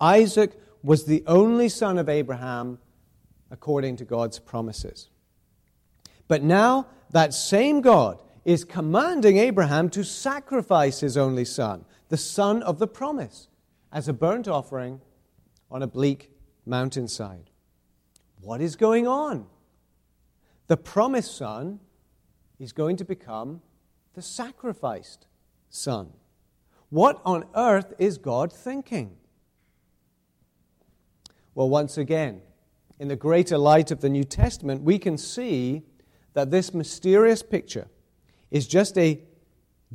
Isaac 0.00 0.52
was 0.82 1.04
the 1.04 1.22
only 1.26 1.68
son 1.68 1.98
of 1.98 2.08
Abraham 2.08 2.78
according 3.50 3.96
to 3.96 4.04
God's 4.04 4.38
promises. 4.38 5.08
But 6.28 6.42
now, 6.42 6.86
that 7.10 7.34
same 7.34 7.82
God 7.82 8.22
is 8.44 8.64
commanding 8.64 9.36
Abraham 9.36 9.90
to 9.90 10.02
sacrifice 10.02 11.00
his 11.00 11.16
only 11.16 11.44
son, 11.44 11.84
the 12.08 12.16
son 12.16 12.62
of 12.62 12.78
the 12.78 12.86
promise, 12.86 13.48
as 13.92 14.08
a 14.08 14.12
burnt 14.12 14.48
offering 14.48 15.00
on 15.70 15.82
a 15.82 15.86
bleak 15.86 16.30
mountainside. 16.64 17.50
What 18.40 18.60
is 18.60 18.76
going 18.76 19.06
on? 19.06 19.46
The 20.66 20.76
promised 20.76 21.36
son 21.36 21.80
is 22.58 22.72
going 22.72 22.96
to 22.96 23.04
become 23.04 23.60
the 24.14 24.22
sacrificed 24.22 25.26
son. 25.72 26.12
What 26.90 27.20
on 27.24 27.44
earth 27.56 27.94
is 27.98 28.18
God 28.18 28.52
thinking? 28.52 29.16
Well, 31.54 31.68
once 31.68 31.98
again, 31.98 32.42
in 33.00 33.08
the 33.08 33.16
greater 33.16 33.58
light 33.58 33.90
of 33.90 34.00
the 34.00 34.08
New 34.08 34.24
Testament, 34.24 34.82
we 34.82 34.98
can 34.98 35.18
see 35.18 35.82
that 36.34 36.50
this 36.50 36.72
mysterious 36.72 37.42
picture 37.42 37.88
is 38.50 38.66
just 38.66 38.96
a 38.96 39.20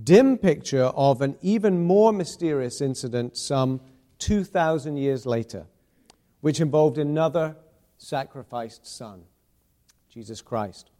dim 0.03 0.37
picture 0.37 0.85
of 0.85 1.21
an 1.21 1.37
even 1.41 1.83
more 1.83 2.11
mysterious 2.11 2.81
incident 2.81 3.37
some 3.37 3.79
2,000 4.19 4.97
years 4.97 5.25
later, 5.25 5.65
which 6.41 6.59
involved 6.59 6.97
another 6.97 7.55
sacrificed 7.97 8.85
son, 8.85 9.23
Jesus 10.09 10.41
Christ. 10.41 10.91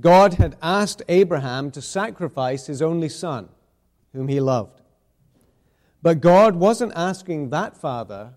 God 0.00 0.34
had 0.34 0.56
asked 0.62 1.02
Abraham 1.08 1.70
to 1.72 1.82
sacrifice 1.82 2.66
his 2.66 2.80
only 2.80 3.08
son, 3.08 3.48
whom 4.12 4.28
he 4.28 4.40
loved. 4.40 4.80
But 6.00 6.20
God 6.20 6.56
wasn't 6.56 6.92
asking 6.96 7.50
that 7.50 7.76
father 7.76 8.34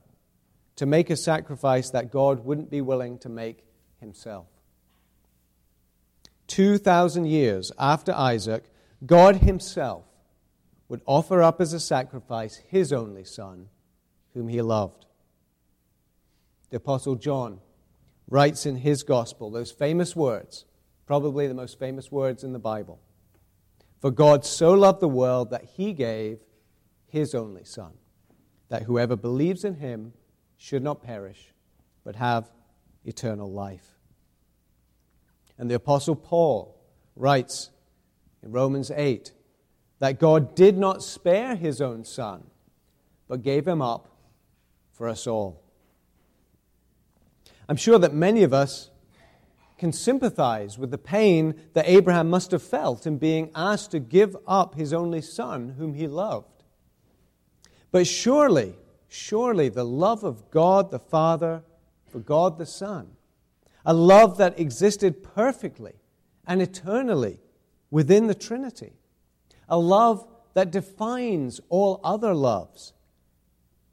to 0.76 0.86
make 0.86 1.10
a 1.10 1.16
sacrifice 1.16 1.90
that 1.90 2.12
God 2.12 2.46
wouldn't 2.46 2.70
be 2.70 2.82
willing 2.82 3.18
to 3.20 3.30
make 3.30 3.64
himself. 4.00 4.48
2,000 6.48 7.26
years 7.26 7.72
after 7.80 8.14
Isaac, 8.14 8.66
God 9.06 9.38
himself 9.38 10.04
would 10.88 11.02
offer 11.06 11.42
up 11.42 11.60
as 11.60 11.74
a 11.74 11.80
sacrifice 11.80 12.62
his 12.68 12.94
only 12.94 13.24
son, 13.24 13.70
whom 14.34 14.48
he 14.48 14.62
loved. 14.62 15.06
The 16.70 16.78
Apostle 16.78 17.16
John 17.16 17.62
writes 18.30 18.66
in 18.66 18.78
his 18.78 19.04
gospel 19.04 19.50
those 19.50 19.72
famous 19.72 20.16
words, 20.16 20.66
probably 21.06 21.48
the 21.48 21.54
most 21.54 21.80
famous 21.80 22.12
words 22.12 22.44
in 22.44 22.54
the 22.54 22.60
Bible. 22.60 23.00
For 24.00 24.12
God 24.12 24.46
so 24.46 24.74
loved 24.74 25.00
the 25.00 25.08
world 25.08 25.52
that 25.52 25.66
he 25.76 25.94
gave 25.94 26.40
his 27.08 27.34
only 27.34 27.64
Son, 27.64 27.94
that 28.70 28.84
whoever 28.84 29.16
believes 29.16 29.64
in 29.64 29.76
him 29.76 30.14
should 30.58 30.84
not 30.84 31.04
perish, 31.04 31.54
but 32.04 32.16
have 32.16 32.52
eternal 33.04 33.52
life. 33.52 34.00
And 35.58 35.70
the 35.70 35.76
Apostle 35.76 36.16
Paul 36.16 36.78
writes 37.16 37.70
in 38.44 38.52
Romans 38.52 38.92
8 38.92 39.32
that 40.00 40.20
God 40.20 40.56
did 40.56 40.78
not 40.78 41.02
spare 41.02 41.56
his 41.56 41.82
own 41.82 42.04
Son, 42.04 42.44
but 43.28 43.42
gave 43.42 43.68
him 43.68 43.82
up 43.82 44.10
for 44.92 45.08
us 45.08 45.26
all. 45.26 45.64
I'm 47.68 47.78
sure 47.78 47.98
that 47.98 48.14
many 48.14 48.44
of 48.44 48.54
us 48.54 48.90
can 49.78 49.92
sympathize 49.92 50.78
with 50.78 50.92
the 50.92 50.98
pain 50.98 51.56
that 51.74 51.88
Abraham 51.88 52.30
must 52.30 52.52
have 52.52 52.64
felt 52.64 53.06
in 53.06 53.18
being 53.18 53.52
asked 53.54 53.92
to 53.92 54.00
give 54.00 54.36
up 54.48 54.76
his 54.76 54.94
only 54.94 55.22
son, 55.22 55.76
whom 55.78 55.94
he 55.94 56.08
loved. 56.08 56.64
But 57.92 58.08
surely, 58.08 58.76
surely 59.08 59.70
the 59.70 59.86
love 59.86 60.24
of 60.24 60.50
God 60.52 60.92
the 60.92 61.00
Father 61.00 61.64
for 62.08 62.20
God 62.20 62.58
the 62.58 62.66
Son, 62.66 63.12
a 63.86 63.94
love 63.94 64.38
that 64.38 64.60
existed 64.60 65.24
perfectly 65.24 65.94
and 66.48 66.62
eternally 66.62 67.40
within 67.92 68.28
the 68.28 68.36
Trinity, 68.36 68.94
a 69.68 69.78
love 69.78 70.26
that 70.54 70.72
defines 70.72 71.60
all 71.70 72.00
other 72.04 72.34
loves, 72.34 72.94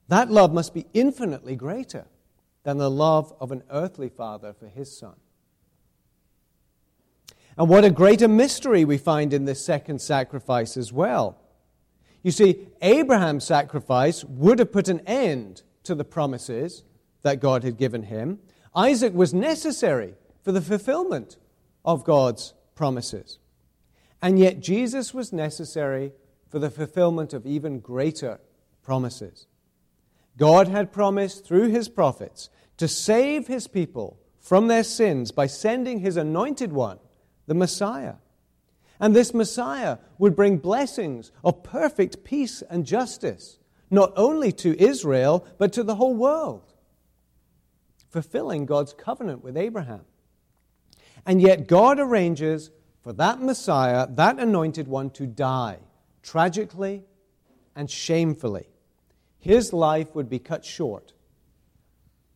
that 0.09 0.31
love 0.31 0.53
must 0.53 0.75
be 0.75 0.87
infinitely 0.93 1.57
greater 1.57 2.07
than 2.63 2.79
the 2.79 2.91
love 2.91 3.33
of 3.41 3.51
an 3.51 3.63
earthly 3.71 4.09
father 4.09 4.53
for 4.53 4.69
his 4.69 4.97
son. 4.97 5.15
And 7.57 7.69
what 7.69 7.85
a 7.85 7.91
greater 7.91 8.29
mystery 8.29 8.85
we 8.85 8.99
find 8.99 9.33
in 9.33 9.45
this 9.45 9.65
second 9.65 10.01
sacrifice 10.01 10.77
as 10.77 10.93
well. 10.93 11.39
You 12.23 12.31
see, 12.31 12.69
Abraham's 12.81 13.45
sacrifice 13.45 14.25
would 14.25 14.59
have 14.59 14.73
put 14.73 14.89
an 14.89 15.01
end 15.07 15.63
to 15.83 15.95
the 15.95 16.05
promises 16.05 16.85
that 17.23 17.41
God 17.41 17.65
had 17.65 17.77
given 17.77 18.05
him. 18.05 18.39
Isaac 18.75 19.13
was 19.13 19.35
necessary 19.35 20.15
for 20.43 20.53
the 20.53 20.61
fulfillment 20.61 21.37
of 21.85 22.05
God's 22.05 22.55
promises. 22.75 23.39
And 24.21 24.39
yet, 24.39 24.61
Jesus 24.61 25.13
was 25.13 25.33
necessary 25.33 26.13
for 26.49 26.59
the 26.59 26.71
fulfillment 26.71 27.33
of 27.33 27.45
even 27.45 27.81
greater 27.81 28.41
promises. 28.83 29.47
God 30.37 30.69
had 30.69 30.93
promised 30.93 31.45
through 31.45 31.69
his 31.69 31.89
prophets 31.89 32.49
to 32.77 32.89
save 32.89 33.47
his 33.47 33.67
people 33.67 34.19
from 34.41 34.69
their 34.69 34.85
sins 34.85 35.31
by 35.33 35.47
sending 35.47 36.01
his 36.01 36.17
anointed 36.17 36.73
one, 36.73 36.99
the 37.47 37.55
Messiah. 37.55 38.15
And 39.01 39.17
this 39.17 39.35
Messiah 39.35 39.99
would 40.19 40.37
bring 40.37 40.59
blessings 40.59 41.33
of 41.43 41.63
perfect 41.63 42.25
peace 42.25 42.63
and 42.63 42.87
justice, 42.87 43.59
not 43.91 44.13
only 44.17 44.53
to 44.53 44.81
Israel, 44.81 45.47
but 45.59 45.73
to 45.73 45.83
the 45.83 45.97
whole 45.97 46.15
world, 46.15 46.73
fulfilling 48.11 48.67
God's 48.67 48.93
covenant 48.93 49.43
with 49.43 49.57
Abraham. 49.57 50.03
And 51.27 51.41
yet, 51.41 51.67
God 51.67 51.99
arranges 51.99 52.71
for 53.03 53.13
that 53.15 53.41
Messiah, 53.41 54.07
that 54.11 54.39
anointed 54.39 54.87
one, 54.87 55.11
to 55.11 55.27
die 55.27 55.79
tragically 56.23 57.03
and 57.75 57.91
shamefully 57.91 58.69
his 59.43 59.73
life 59.73 60.15
would 60.15 60.31
be 60.31 60.39
cut 60.39 60.65
short 60.65 61.13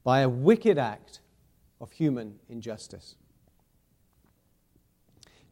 by 0.02 0.20
a 0.20 0.28
wicked 0.28 0.76
act 0.76 1.20
of 1.80 1.92
human 1.92 2.34
injustice. 2.48 3.14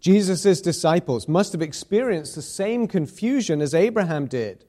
Jesus' 0.04 0.60
disciples 0.60 1.26
must 1.26 1.52
have 1.52 1.62
experienced 1.62 2.34
the 2.34 2.42
same 2.42 2.86
confusion 2.86 3.62
as 3.62 3.72
Abraham 3.72 4.26
did 4.26 4.66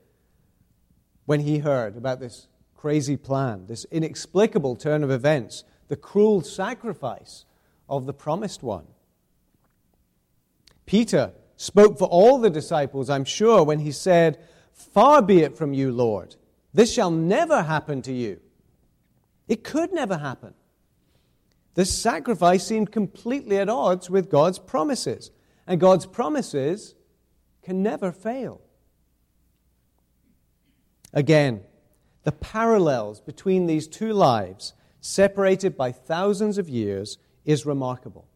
when 1.25 1.41
he 1.41 1.57
heard 1.57 1.97
about 1.97 2.21
this 2.21 2.47
crazy 2.73 3.17
plan, 3.17 3.65
this 3.67 3.85
inexplicable 3.91 4.77
turn 4.77 5.03
of 5.03 5.11
events, 5.11 5.65
the 5.89 5.97
cruel 5.97 6.39
sacrifice 6.39 7.43
of 7.89 8.05
the 8.05 8.13
promised 8.13 8.63
one. 8.63 8.85
Peter 10.85 11.33
spoke 11.57 11.99
for 11.99 12.07
all 12.07 12.37
the 12.39 12.49
disciples, 12.49 13.09
I'm 13.09 13.25
sure, 13.25 13.61
when 13.61 13.79
he 13.79 13.91
said, 13.91 14.39
Far 14.71 15.21
be 15.21 15.39
it 15.41 15.57
from 15.57 15.73
you, 15.73 15.91
Lord 15.91 16.37
this 16.73 16.93
shall 16.93 17.11
never 17.11 17.63
happen 17.63 18.01
to 18.03 18.13
you. 18.13 18.39
It 19.49 19.65
could 19.65 19.91
never 19.91 20.17
happen. 20.17 20.53
This 21.75 21.95
sacrifice 21.95 22.65
seemed 22.65 22.91
completely 22.91 23.57
at 23.57 23.69
odds 23.69 24.09
with 24.09 24.29
God's 24.29 24.59
promises, 24.59 25.31
and 25.67 25.79
God's 25.79 26.05
promises 26.05 26.95
can 27.63 27.83
never 27.83 28.11
fail. 28.11 28.61
Again, 31.13 31.61
the 32.23 32.31
parallels 32.31 33.21
between 33.21 33.67
these 33.67 33.87
two 33.87 34.13
lives, 34.13 34.73
separated 34.99 35.77
by 35.77 35.91
thousands 35.91 36.57
of 36.57 36.67
years, 36.67 37.17
is 37.45 37.65
remarkable. 37.65 38.27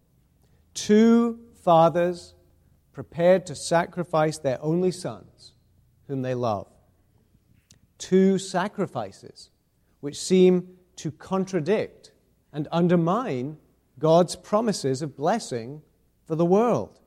Two 0.74 1.40
fathers 1.64 2.36
prepared 2.94 3.46
to 3.48 3.56
sacrifice 3.56 4.38
their 4.38 4.62
only 4.62 4.92
sons, 4.92 5.54
whom 6.08 6.22
they 6.22 6.36
love 6.36 6.68
two 8.00 8.40
sacrifices 8.40 9.52
which 10.00 10.20
seem 10.20 10.68
to 10.96 11.12
contradict 11.12 12.12
and 12.52 12.68
undermine 12.72 13.58
God's 13.98 14.36
promises 14.36 15.02
of 15.02 15.16
blessing 15.16 15.82
for 16.26 16.36
the 16.36 16.46
world. 16.46 17.00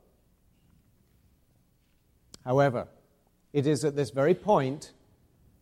However, 2.44 2.88
it 3.52 3.66
is 3.66 3.84
at 3.84 3.96
this 3.96 4.10
very 4.10 4.34
point 4.34 4.92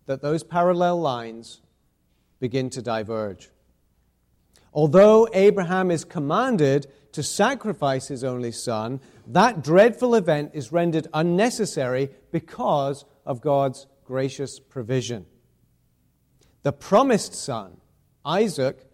that 0.06 0.22
those 0.22 0.42
parallel 0.42 1.00
lines 1.00 1.60
begin 2.40 2.70
to 2.70 2.82
diverge. 2.82 3.50
Although 4.72 5.28
Abraham 5.32 5.90
is 5.90 6.04
commanded 6.04 6.86
to 7.12 7.22
sacrifice 7.22 8.08
his 8.08 8.22
only 8.22 8.52
son, 8.52 9.00
that 9.26 9.62
dreadful 9.62 10.14
event 10.14 10.52
is 10.54 10.72
rendered 10.72 11.08
unnecessary 11.12 12.10
because 12.30 13.04
of 13.26 13.40
God's 13.40 13.86
gracious 14.04 14.58
provision. 14.58 15.26
The 16.62 16.72
promised 16.72 17.34
son, 17.34 17.78
Isaac, 18.24 18.89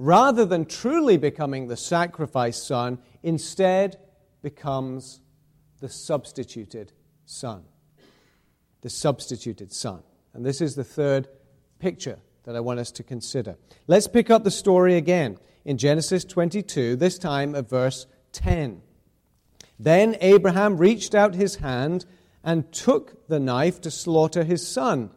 rather 0.00 0.46
than 0.46 0.64
truly 0.64 1.18
becoming 1.18 1.68
the 1.68 1.76
sacrificed 1.76 2.66
son, 2.66 2.98
instead 3.22 3.98
becomes 4.40 5.20
the 5.80 5.90
substituted 5.90 6.90
son. 7.26 7.62
The 8.80 8.88
substituted 8.88 9.74
son. 9.74 10.02
And 10.32 10.44
this 10.44 10.62
is 10.62 10.74
the 10.74 10.84
third 10.84 11.28
picture 11.78 12.18
that 12.44 12.56
I 12.56 12.60
want 12.60 12.80
us 12.80 12.90
to 12.92 13.02
consider. 13.02 13.58
Let's 13.86 14.06
pick 14.06 14.30
up 14.30 14.42
the 14.42 14.50
story 14.50 14.96
again 14.96 15.36
in 15.66 15.76
Genesis 15.76 16.24
22, 16.24 16.96
this 16.96 17.18
time 17.18 17.54
at 17.54 17.68
verse 17.68 18.06
10. 18.32 18.80
Then 19.78 20.16
Abraham 20.22 20.78
reached 20.78 21.14
out 21.14 21.34
his 21.34 21.56
hand 21.56 22.06
and 22.42 22.72
took 22.72 23.28
the 23.28 23.38
knife 23.38 23.82
to 23.82 23.90
slaughter 23.90 24.44
his 24.44 24.66
son. 24.66 25.10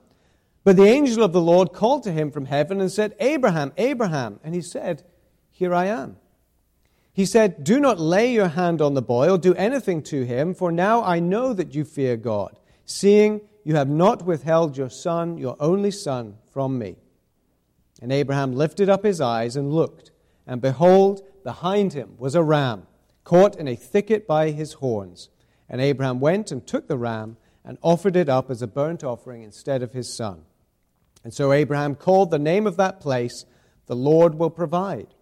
But 0.63 0.77
the 0.77 0.87
angel 0.87 1.23
of 1.23 1.33
the 1.33 1.41
Lord 1.41 1.73
called 1.73 2.03
to 2.03 2.11
him 2.11 2.31
from 2.31 2.45
heaven 2.45 2.79
and 2.79 2.91
said, 2.91 3.15
Abraham, 3.19 3.73
Abraham. 3.77 4.39
And 4.43 4.55
he 4.55 4.61
said, 4.61 5.03
Here 5.51 5.73
I 5.73 5.85
am. 5.85 6.17
He 7.11 7.25
said, 7.25 7.63
Do 7.63 7.79
not 7.79 7.99
lay 7.99 8.33
your 8.33 8.47
hand 8.47 8.81
on 8.81 8.93
the 8.93 9.01
boy 9.01 9.29
or 9.29 9.37
do 9.37 9.53
anything 9.55 10.01
to 10.03 10.25
him, 10.25 10.53
for 10.53 10.71
now 10.71 11.03
I 11.03 11.19
know 11.19 11.53
that 11.53 11.75
you 11.75 11.83
fear 11.83 12.17
God, 12.17 12.57
seeing 12.85 13.41
you 13.63 13.75
have 13.75 13.89
not 13.89 14.25
withheld 14.25 14.77
your 14.77 14.89
son, 14.89 15.37
your 15.37 15.55
only 15.59 15.91
son, 15.91 16.37
from 16.49 16.79
me. 16.79 16.97
And 18.01 18.11
Abraham 18.11 18.53
lifted 18.53 18.89
up 18.89 19.03
his 19.03 19.21
eyes 19.21 19.55
and 19.55 19.71
looked, 19.71 20.11
and 20.47 20.61
behold, 20.61 21.21
behind 21.43 21.93
him 21.93 22.15
was 22.17 22.35
a 22.35 22.43
ram, 22.43 22.87
caught 23.23 23.57
in 23.57 23.67
a 23.67 23.75
thicket 23.75 24.25
by 24.25 24.51
his 24.51 24.73
horns. 24.73 25.29
And 25.69 25.79
Abraham 25.79 26.19
went 26.19 26.51
and 26.51 26.65
took 26.65 26.87
the 26.87 26.97
ram 26.97 27.37
and 27.63 27.77
offered 27.81 28.15
it 28.15 28.27
up 28.27 28.49
as 28.49 28.61
a 28.61 28.67
burnt 28.67 29.03
offering 29.03 29.43
instead 29.43 29.83
of 29.83 29.93
his 29.93 30.11
son. 30.11 30.43
And 31.23 31.33
so 31.33 31.51
Abraham 31.51 31.95
called 31.95 32.31
the 32.31 32.39
name 32.39 32.67
of 32.67 32.77
that 32.77 32.99
place, 32.99 33.45
The 33.85 33.95
Lord 33.95 34.35
Will 34.35 34.49
Provide, 34.49 35.15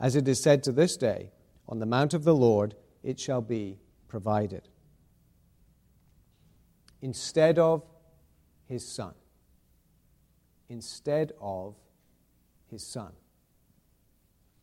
as 0.00 0.16
it 0.16 0.26
is 0.26 0.42
said 0.42 0.62
to 0.64 0.72
this 0.72 0.96
day, 0.96 1.30
On 1.68 1.78
the 1.78 1.86
mount 1.86 2.14
of 2.14 2.24
the 2.24 2.34
Lord 2.34 2.74
it 3.02 3.20
shall 3.20 3.42
be 3.42 3.78
provided. 4.08 4.68
Instead 7.02 7.58
of 7.58 7.82
his 8.66 8.90
son. 8.90 9.12
Instead 10.70 11.32
of 11.40 11.74
his 12.70 12.86
son. 12.86 13.12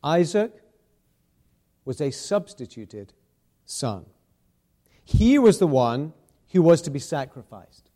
Isaac 0.04 0.64
was 1.86 2.02
a 2.02 2.10
substituted 2.10 3.14
son. 3.66 4.06
He 5.04 5.38
was 5.38 5.60
the 5.60 5.68
one 5.68 6.14
who 6.52 6.64
was 6.64 6.82
to 6.82 6.90
be 6.90 7.00
sacrificed. 7.00 7.91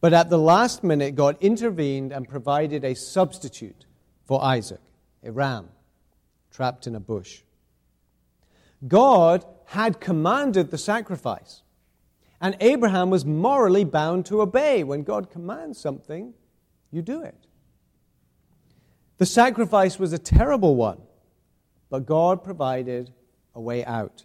But 0.00 0.12
at 0.12 0.30
the 0.30 0.38
last 0.38 0.84
minute, 0.84 1.16
God 1.16 1.36
intervened 1.40 2.12
and 2.12 2.28
provided 2.28 2.84
a 2.84 2.94
substitute 2.94 3.86
for 4.24 4.42
Isaac, 4.44 4.80
a 5.24 5.32
ram 5.32 5.70
trapped 6.50 6.86
in 6.86 6.94
a 6.94 7.00
bush. 7.00 7.42
God 8.86 9.44
had 9.66 10.00
commanded 10.00 10.70
the 10.70 10.78
sacrifice, 10.78 11.62
and 12.40 12.56
Abraham 12.60 13.10
was 13.10 13.24
morally 13.24 13.84
bound 13.84 14.26
to 14.26 14.40
obey. 14.40 14.84
When 14.84 15.02
God 15.02 15.30
commands 15.30 15.80
something, 15.80 16.32
you 16.92 17.02
do 17.02 17.22
it. 17.22 17.46
The 19.18 19.26
sacrifice 19.26 19.98
was 19.98 20.12
a 20.12 20.18
terrible 20.18 20.76
one, 20.76 21.00
but 21.90 22.06
God 22.06 22.44
provided 22.44 23.12
a 23.54 23.60
way 23.60 23.84
out. 23.84 24.24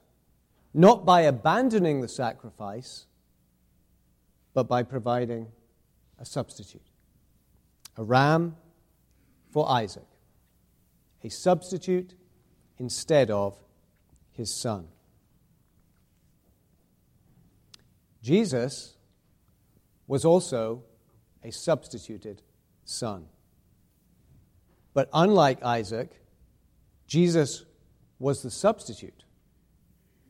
Not 0.72 1.04
by 1.04 1.22
abandoning 1.22 2.02
the 2.02 2.08
sacrifice, 2.08 3.08
but 4.54 4.68
by 4.68 4.84
providing 4.84 5.48
a 6.20 6.26
substitute 6.26 6.82
a 7.98 8.04
ram 8.04 8.56
for 9.52 9.70
Isaac, 9.70 10.08
a 11.24 11.30
substitute 11.30 12.16
instead 12.78 13.30
of 13.30 13.56
his 14.32 14.60
son. 14.60 14.88
Jesus 18.22 18.96
was 20.08 20.26
also 20.26 20.84
a 21.44 21.52
substituted 21.52 22.42
son. 22.84 23.26
But 24.94 25.10
unlike 25.14 25.64
Isaac, 25.64 26.22
Jesus 27.06 27.66
was 28.20 28.42
the 28.42 28.52
substitute 28.52 29.24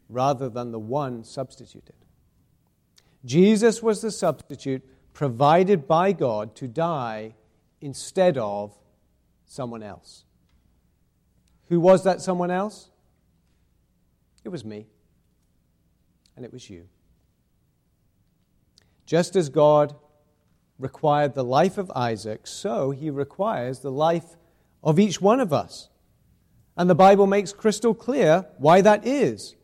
rather 0.09 0.49
than 0.49 0.71
the 0.71 0.79
one 0.79 1.23
substituted. 1.23 1.95
Jesus 3.25 3.81
was 3.81 4.01
the 4.01 4.11
substitute 4.11 4.83
provided 5.13 5.87
by 5.87 6.11
God 6.11 6.55
to 6.55 6.67
die 6.67 7.35
instead 7.81 8.37
of 8.37 8.77
someone 9.45 9.83
else. 9.83 10.25
Who 11.69 11.79
was 11.79 12.03
that 12.03 12.21
someone 12.21 12.51
else? 12.51 12.89
It 14.43 14.49
was 14.49 14.65
me. 14.65 14.87
And 16.35 16.43
it 16.43 16.51
was 16.51 16.69
you. 16.69 16.87
Just 19.05 19.35
as 19.35 19.49
God 19.49 19.95
required 20.79 21.35
the 21.35 21.43
life 21.43 21.77
of 21.77 21.91
Isaac, 21.95 22.47
so 22.47 22.91
he 22.91 23.09
requires 23.09 23.79
the 23.79 23.91
life 23.91 24.35
of 24.83 24.99
each 24.99 25.21
one 25.21 25.39
of 25.39 25.53
us. 25.53 25.89
And 26.75 26.89
the 26.89 26.95
Bible 26.95 27.27
makes 27.27 27.53
crystal 27.53 27.93
clear 27.93 28.45
why 28.57 28.81
that 28.81 29.05
is. 29.05 29.55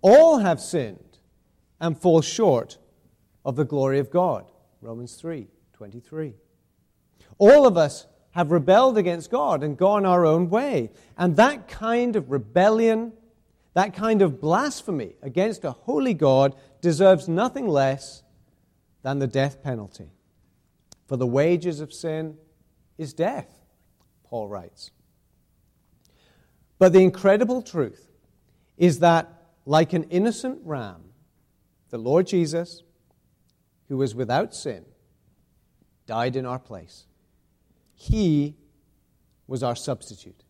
All 0.00 0.38
have 0.38 0.60
sinned 0.60 1.18
and 1.80 1.98
fall 1.98 2.22
short 2.22 2.78
of 3.44 3.56
the 3.56 3.64
glory 3.64 3.98
of 3.98 4.10
God. 4.10 4.50
Romans 4.84 5.14
3 5.14 5.48
23. 5.72 6.34
All 7.38 7.66
of 7.66 7.76
us 7.76 8.06
have 8.32 8.52
rebelled 8.52 8.98
against 8.98 9.30
God 9.30 9.62
and 9.62 9.76
gone 9.76 10.04
our 10.04 10.26
own 10.26 10.50
way. 10.50 10.90
And 11.16 11.36
that 11.36 11.68
kind 11.68 12.14
of 12.16 12.30
rebellion, 12.30 13.12
that 13.72 13.94
kind 13.94 14.22
of 14.22 14.40
blasphemy 14.40 15.14
against 15.22 15.64
a 15.64 15.72
holy 15.72 16.14
God 16.14 16.54
deserves 16.80 17.28
nothing 17.28 17.66
less 17.66 18.22
than 19.02 19.18
the 19.18 19.26
death 19.26 19.62
penalty. 19.62 20.10
For 21.06 21.16
the 21.16 21.26
wages 21.26 21.80
of 21.80 21.92
sin 21.92 22.36
is 22.98 23.14
death, 23.14 23.48
Paul 24.24 24.48
writes. 24.48 24.90
But 26.78 26.92
the 26.92 27.02
incredible 27.02 27.62
truth 27.62 28.10
is 28.76 28.98
that, 28.98 29.32
like 29.64 29.92
an 29.92 30.04
innocent 30.04 30.60
ram, 30.62 31.02
the 31.90 31.98
Lord 31.98 32.26
Jesus 32.26 32.83
who 33.88 33.96
was 33.96 34.14
without 34.14 34.54
sin, 34.54 34.84
died 36.06 36.36
in 36.36 36.46
our 36.46 36.58
place. 36.58 37.06
He 37.94 38.56
was 39.46 39.62
our 39.62 39.76
substitute. 39.76 40.44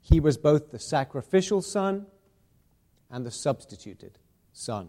He 0.00 0.20
was 0.20 0.36
both 0.38 0.70
the 0.70 0.78
sacrificial 0.78 1.60
son 1.60 2.06
and 3.10 3.24
the 3.24 3.30
substituted 3.30 4.18
son. 4.52 4.88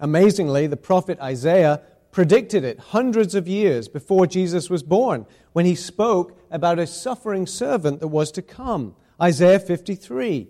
Amazingly, 0.00 0.66
the 0.66 0.76
prophet 0.76 1.18
Isaiah 1.20 1.82
predicted 2.10 2.64
it 2.64 2.78
hundreds 2.78 3.34
of 3.34 3.46
years 3.46 3.88
before 3.88 4.26
Jesus 4.26 4.70
was 4.70 4.82
born 4.82 5.26
when 5.52 5.66
he 5.66 5.74
spoke 5.74 6.38
about 6.50 6.78
a 6.78 6.86
suffering 6.86 7.46
servant 7.46 8.00
that 8.00 8.08
was 8.08 8.32
to 8.32 8.42
come. 8.42 8.94
Isaiah 9.20 9.60
53. 9.60 10.48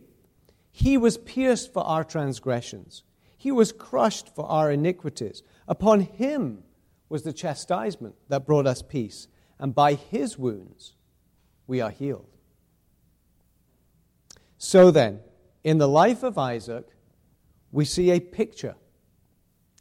He 0.71 0.97
was 0.97 1.19
pierced 1.19 1.73
for 1.73 1.83
our 1.83 2.05
transgressions, 2.05 3.03
he 3.39 3.53
was 3.53 3.73
crushed 3.73 4.35
for 4.35 4.45
our 4.47 4.71
iniquities. 4.71 5.43
Upon 5.69 6.01
him 6.01 6.65
was 7.09 7.23
the 7.23 7.33
chastisement 7.33 8.17
that 8.29 8.45
brought 8.45 8.67
us 8.67 8.83
peace, 8.83 9.29
and 9.61 9.75
by 9.75 9.95
his 9.95 10.37
wounds 10.37 10.97
we 11.69 11.81
are 11.81 11.91
healed. 11.91 12.29
So 14.59 14.91
then, 14.91 15.21
in 15.63 15.79
the 15.79 15.89
life 15.89 16.25
of 16.25 16.37
Isaac, 16.37 16.89
we 17.71 17.85
see 17.85 18.11
a 18.11 18.19
picture, 18.19 18.75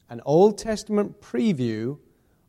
an 0.08 0.22
Old 0.24 0.60
Testament 0.60 1.20
preview 1.20 1.98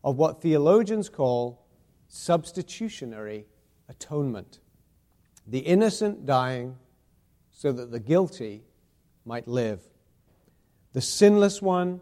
of 0.05 0.17
what 0.17 0.43
theologians 0.43 1.09
call 1.09 1.65
substitutionary 2.09 3.47
atonement. 3.89 4.61
The 5.47 5.61
innocent 5.61 6.27
dying 6.27 6.77
so 7.51 7.73
that 7.73 7.91
the 7.91 8.01
guilty 8.01 8.65
might 9.25 9.49
live 9.49 9.81
the 10.93 11.01
sinless 11.01 11.61
one 11.61 12.01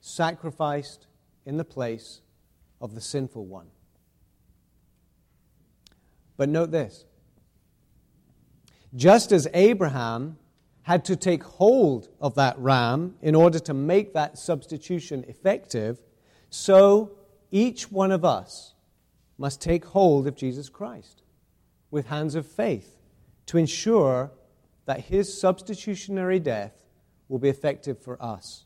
sacrificed 0.00 1.06
in 1.46 1.56
the 1.56 1.64
place 1.64 2.20
of 2.80 2.94
the 2.94 3.00
sinful 3.00 3.46
one. 3.46 3.66
But 6.36 6.48
note 6.48 6.70
this 6.70 7.04
just 8.94 9.32
as 9.32 9.48
Abraham 9.54 10.38
had 10.82 11.04
to 11.06 11.16
take 11.16 11.42
hold 11.42 12.08
of 12.20 12.34
that 12.36 12.58
ram 12.58 13.14
in 13.22 13.34
order 13.34 13.58
to 13.58 13.74
make 13.74 14.12
that 14.12 14.38
substitution 14.38 15.24
effective, 15.26 16.02
so 16.50 17.12
each 17.50 17.90
one 17.90 18.12
of 18.12 18.24
us 18.24 18.74
must 19.38 19.60
take 19.60 19.84
hold 19.84 20.26
of 20.26 20.36
Jesus 20.36 20.68
Christ 20.68 21.22
with 21.90 22.06
hands 22.06 22.34
of 22.34 22.46
faith 22.46 22.98
to 23.46 23.56
ensure 23.56 24.30
that 24.86 25.00
his 25.00 25.40
substitutionary 25.40 26.38
death 26.38 26.83
will 27.28 27.38
be 27.38 27.48
effective 27.48 27.98
for 27.98 28.22
us. 28.22 28.64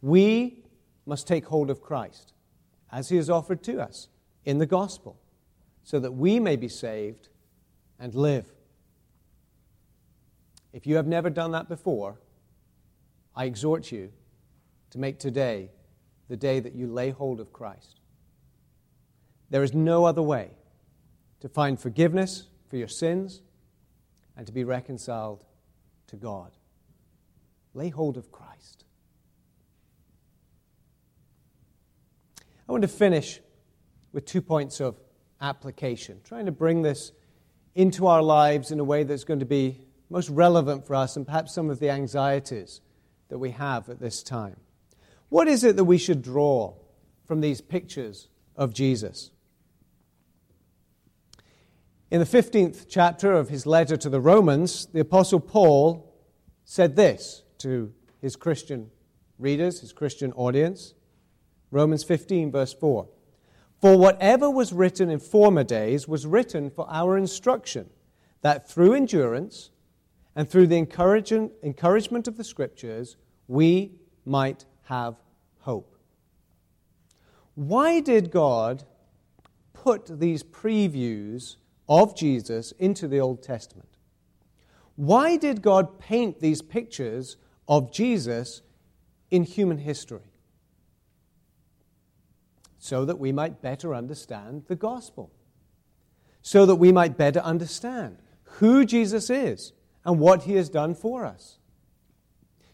We 0.00 0.64
must 1.06 1.26
take 1.26 1.46
hold 1.46 1.70
of 1.70 1.80
Christ 1.80 2.32
as 2.90 3.08
he 3.08 3.16
is 3.16 3.30
offered 3.30 3.62
to 3.64 3.80
us 3.80 4.08
in 4.44 4.58
the 4.58 4.66
gospel 4.66 5.18
so 5.84 5.98
that 6.00 6.12
we 6.12 6.38
may 6.38 6.56
be 6.56 6.68
saved 6.68 7.28
and 7.98 8.14
live. 8.14 8.46
If 10.72 10.86
you 10.86 10.96
have 10.96 11.06
never 11.06 11.30
done 11.30 11.52
that 11.52 11.68
before, 11.68 12.20
I 13.34 13.44
exhort 13.44 13.92
you 13.92 14.12
to 14.90 14.98
make 14.98 15.18
today 15.18 15.70
the 16.28 16.36
day 16.36 16.60
that 16.60 16.74
you 16.74 16.86
lay 16.86 17.10
hold 17.10 17.40
of 17.40 17.52
Christ. 17.52 18.00
There 19.50 19.62
is 19.62 19.74
no 19.74 20.04
other 20.04 20.22
way 20.22 20.50
to 21.40 21.48
find 21.48 21.78
forgiveness 21.78 22.48
for 22.68 22.76
your 22.76 22.88
sins 22.88 23.42
and 24.36 24.46
to 24.46 24.52
be 24.52 24.64
reconciled 24.64 25.44
to 26.06 26.16
God. 26.16 26.52
Lay 27.74 27.88
hold 27.88 28.16
of 28.16 28.30
Christ. 28.30 28.84
I 32.68 32.72
want 32.72 32.82
to 32.82 32.88
finish 32.88 33.40
with 34.12 34.24
two 34.24 34.42
points 34.42 34.80
of 34.80 34.96
application, 35.40 36.20
trying 36.24 36.46
to 36.46 36.52
bring 36.52 36.82
this 36.82 37.12
into 37.74 38.06
our 38.06 38.22
lives 38.22 38.70
in 38.70 38.78
a 38.78 38.84
way 38.84 39.02
that's 39.02 39.24
going 39.24 39.40
to 39.40 39.46
be 39.46 39.80
most 40.10 40.28
relevant 40.28 40.86
for 40.86 40.94
us 40.94 41.16
and 41.16 41.26
perhaps 41.26 41.54
some 41.54 41.70
of 41.70 41.80
the 41.80 41.90
anxieties 41.90 42.80
that 43.28 43.38
we 43.38 43.50
have 43.50 43.88
at 43.88 43.98
this 43.98 44.22
time. 44.22 44.56
What 45.30 45.48
is 45.48 45.64
it 45.64 45.76
that 45.76 45.84
we 45.84 45.96
should 45.96 46.22
draw 46.22 46.74
from 47.24 47.40
these 47.40 47.62
pictures 47.62 48.28
of 48.54 48.74
Jesus? 48.74 49.30
In 52.10 52.20
the 52.20 52.26
15th 52.26 52.84
chapter 52.90 53.32
of 53.32 53.48
his 53.48 53.64
letter 53.64 53.96
to 53.96 54.10
the 54.10 54.20
Romans, 54.20 54.86
the 54.92 55.00
Apostle 55.00 55.40
Paul 55.40 56.14
said 56.64 56.94
this 56.94 57.41
to 57.62 57.92
his 58.20 58.36
Christian 58.36 58.90
readers, 59.38 59.80
his 59.80 59.92
Christian 59.92 60.32
audience. 60.32 60.94
Romans 61.70 62.04
15, 62.04 62.52
verse 62.52 62.72
4. 62.72 63.08
For 63.80 63.98
whatever 63.98 64.48
was 64.48 64.72
written 64.72 65.10
in 65.10 65.18
former 65.18 65.64
days 65.64 66.06
was 66.06 66.26
written 66.26 66.70
for 66.70 66.86
our 66.88 67.18
instruction, 67.18 67.90
that 68.42 68.68
through 68.68 68.94
endurance 68.94 69.70
and 70.36 70.48
through 70.48 70.68
the 70.68 70.76
encouragement 70.76 72.28
of 72.28 72.36
the 72.36 72.44
Scriptures, 72.44 73.16
we 73.48 73.92
might 74.24 74.64
have 74.84 75.16
hope. 75.60 75.96
Why 77.54 78.00
did 78.00 78.30
God 78.30 78.84
put 79.72 80.20
these 80.20 80.42
previews 80.42 81.56
of 81.88 82.16
Jesus 82.16 82.72
into 82.78 83.08
the 83.08 83.20
Old 83.20 83.42
Testament? 83.42 83.88
Why 84.96 85.36
did 85.36 85.60
God 85.62 85.98
paint 85.98 86.38
these 86.40 86.62
pictures 86.62 87.36
of 87.72 87.90
Jesus 87.90 88.60
in 89.30 89.44
human 89.44 89.78
history? 89.78 90.30
So 92.78 93.06
that 93.06 93.18
we 93.18 93.32
might 93.32 93.62
better 93.62 93.94
understand 93.94 94.64
the 94.68 94.76
gospel, 94.76 95.32
so 96.42 96.66
that 96.66 96.74
we 96.74 96.92
might 96.92 97.16
better 97.16 97.40
understand 97.40 98.18
who 98.58 98.84
Jesus 98.84 99.30
is 99.30 99.72
and 100.04 100.20
what 100.20 100.42
he 100.42 100.56
has 100.56 100.68
done 100.68 100.94
for 100.94 101.24
us, 101.24 101.60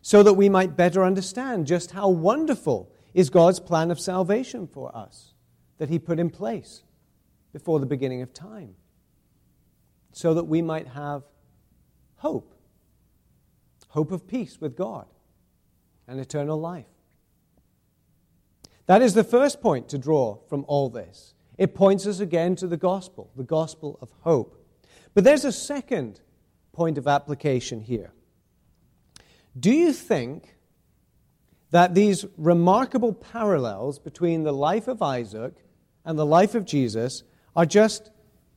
so 0.03 0.25
that 0.25 0.35
we 0.35 0.49
might 0.49 0.77
better 0.77 1.05
understand 1.05 1.69
just 1.69 1.93
how 1.93 2.09
wonderful 2.09 2.91
is 3.15 3.31
God's 3.31 3.61
plan 3.61 3.93
of 3.93 4.01
salvation 4.01 4.67
for 4.67 4.95
us 4.97 5.33
that 5.77 5.91
he 5.91 6.01
put 6.01 6.19
in 6.19 6.29
place 6.29 6.83
before 7.53 7.79
the 7.79 7.87
beginning 7.87 8.23
of 8.23 8.35
time, 8.35 8.75
so 10.11 10.35
that 10.35 10.45
we 10.45 10.61
might 10.61 10.89
have 10.89 11.23
hope 12.17 12.58
hope 13.88 14.12
of 14.12 14.27
peace 14.27 14.61
with 14.61 14.77
God 14.77 15.07
and 16.07 16.20
eternal 16.20 16.59
life. 16.59 16.87
That 18.87 19.03
is 19.03 19.14
the 19.14 19.24
first 19.24 19.61
point 19.61 19.88
to 19.90 19.98
draw 19.98 20.38
from 20.48 20.64
all 20.66 20.88
this. 20.88 21.35
It 21.59 21.74
points 21.74 22.07
us 22.07 22.20
again 22.20 22.57
to 22.57 22.66
the 22.66 22.77
gospel, 22.77 23.31
the 23.37 23.44
gospel 23.44 23.98
of 24.01 24.11
hope. 24.20 24.64
But 25.12 25.24
there's 25.24 25.44
a 25.44 25.53
second 25.53 26.20
point 26.72 26.96
of 26.96 27.07
application 27.07 27.81
here. 27.81 28.12
Do 29.59 29.70
you 29.72 29.92
think 29.92 30.55
that 31.70 31.94
these 31.94 32.24
remarkable 32.37 33.12
parallels 33.12 33.98
between 33.98 34.44
the 34.44 34.53
life 34.53 34.88
of 34.88 35.03
Isaac 35.03 35.55
and 36.05 36.18
the 36.18 36.24
life 36.24 36.55
of 36.55 36.64
Jesus 36.64 37.24
are 37.55 37.66
just 37.66 38.11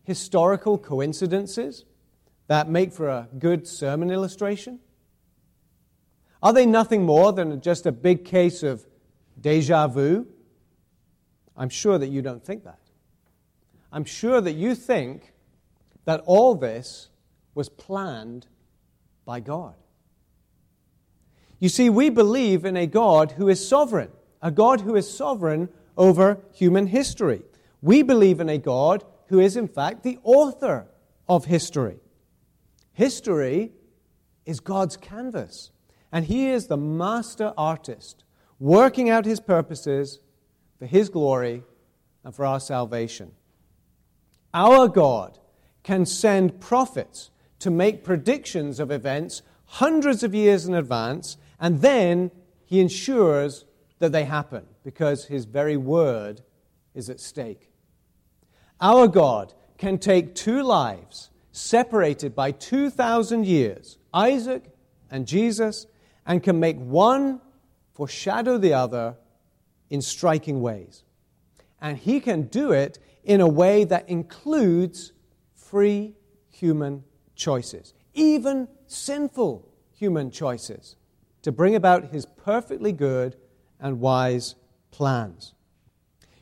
historical 0.04 0.78
coincidences 0.78 1.86
that 2.48 2.70
make 2.70 2.94
for 2.94 3.10
a 3.10 3.28
good 3.38 3.68
sermon 3.68 4.12
illustration? 4.12 4.80
Are 6.42 6.54
they 6.54 6.66
nothing 6.66 7.04
more 7.04 7.32
than 7.34 7.62
just 7.62 7.86
a 7.86 7.92
big 7.92 8.26
case 8.26 8.64
of 8.64 8.86
deja 9.40 9.88
vu? 9.88 10.28
I'm 11.56 11.70
sure 11.70 11.98
that 11.98 12.08
you 12.08 12.22
don't 12.22 12.44
think 12.44 12.64
that. 12.64 12.80
I'm 13.92 14.06
sure 14.06 14.42
that 14.42 14.54
you 14.54 14.74
think 14.74 15.34
that 16.06 16.22
all 16.26 16.56
this 16.56 17.10
was 17.54 17.70
planned 17.70 18.48
by 19.26 19.40
God. 19.40 19.76
You 21.60 21.70
see, 21.70 21.90
we 21.90 22.10
believe 22.10 22.66
in 22.66 22.76
a 22.76 22.88
God 22.88 23.34
who 23.34 23.48
is 23.48 23.68
sovereign, 23.68 24.10
a 24.42 24.50
God 24.50 24.82
who 24.82 24.96
is 24.96 25.16
sovereign 25.16 25.70
over 25.96 26.40
human 26.54 26.88
history. 26.88 27.44
We 27.82 28.02
believe 28.02 28.40
in 28.40 28.50
a 28.50 28.58
God 28.58 29.04
who 29.28 29.40
is, 29.40 29.56
in 29.56 29.68
fact, 29.68 30.02
the 30.02 30.18
author 30.24 30.88
of 31.30 31.46
history. 31.46 31.98
History 32.94 33.72
is 34.46 34.60
God's 34.60 34.98
canvas, 34.98 35.72
and 36.12 36.26
He 36.26 36.50
is 36.50 36.68
the 36.68 36.78
master 36.78 37.54
artist, 37.58 38.24
working 38.60 39.10
out 39.10 39.26
His 39.26 39.40
purposes 39.40 40.20
for 40.80 40.86
His 40.86 41.10
glory 41.10 41.64
and 42.24 42.36
for 42.36 42.46
our 42.46 42.60
salvation. 42.60 43.32
Our 44.54 44.88
God 44.88 45.40
can 45.84 46.06
send 46.06 46.60
prophets 46.60 47.32
to 47.60 47.72
make 47.72 48.04
predictions 48.04 48.80
of 48.80 48.92
events 48.92 49.42
hundreds 49.66 50.24
of 50.24 50.36
years 50.36 50.66
in 50.66 50.74
advance, 50.74 51.38
and 51.60 51.82
then 51.82 52.32
he 52.66 52.80
ensures 52.80 53.66
that 54.00 54.12
they 54.12 54.26
happen 54.26 54.66
because 54.84 55.26
his 55.26 55.46
very 55.46 55.78
word 55.78 56.42
is 56.94 57.10
at 57.10 57.20
stake. 57.20 57.70
Our 58.82 59.08
God 59.08 59.54
can 59.78 59.98
take 59.98 60.36
two 60.36 60.64
lives 60.64 61.30
separated 61.52 62.36
by 62.36 62.52
2,000 62.52 63.46
years, 63.46 63.98
Isaac 64.14 64.64
and 65.10 65.28
Jesus, 65.28 65.86
and 66.26 66.44
can 66.44 66.60
make 66.60 66.78
one 66.78 67.42
foreshadow 67.94 68.58
the 68.58 68.74
other 68.74 69.16
in 69.90 70.02
striking 70.02 70.62
ways. 70.62 71.04
And 71.82 71.98
he 71.98 72.20
can 72.20 72.44
do 72.44 72.72
it 72.72 73.00
in 73.24 73.42
a 73.42 73.48
way 73.48 73.84
that 73.84 74.10
includes 74.10 75.12
free 75.56 76.16
human 76.50 77.04
choices, 77.36 77.94
even 78.14 78.68
sinful 78.88 79.68
human 79.94 80.32
choices, 80.32 80.96
to 81.42 81.52
bring 81.52 81.76
about 81.76 82.12
his 82.12 82.26
perfectly 82.26 82.92
good 82.92 83.36
and 83.80 84.00
wise 84.00 84.56
plans. 84.92 85.54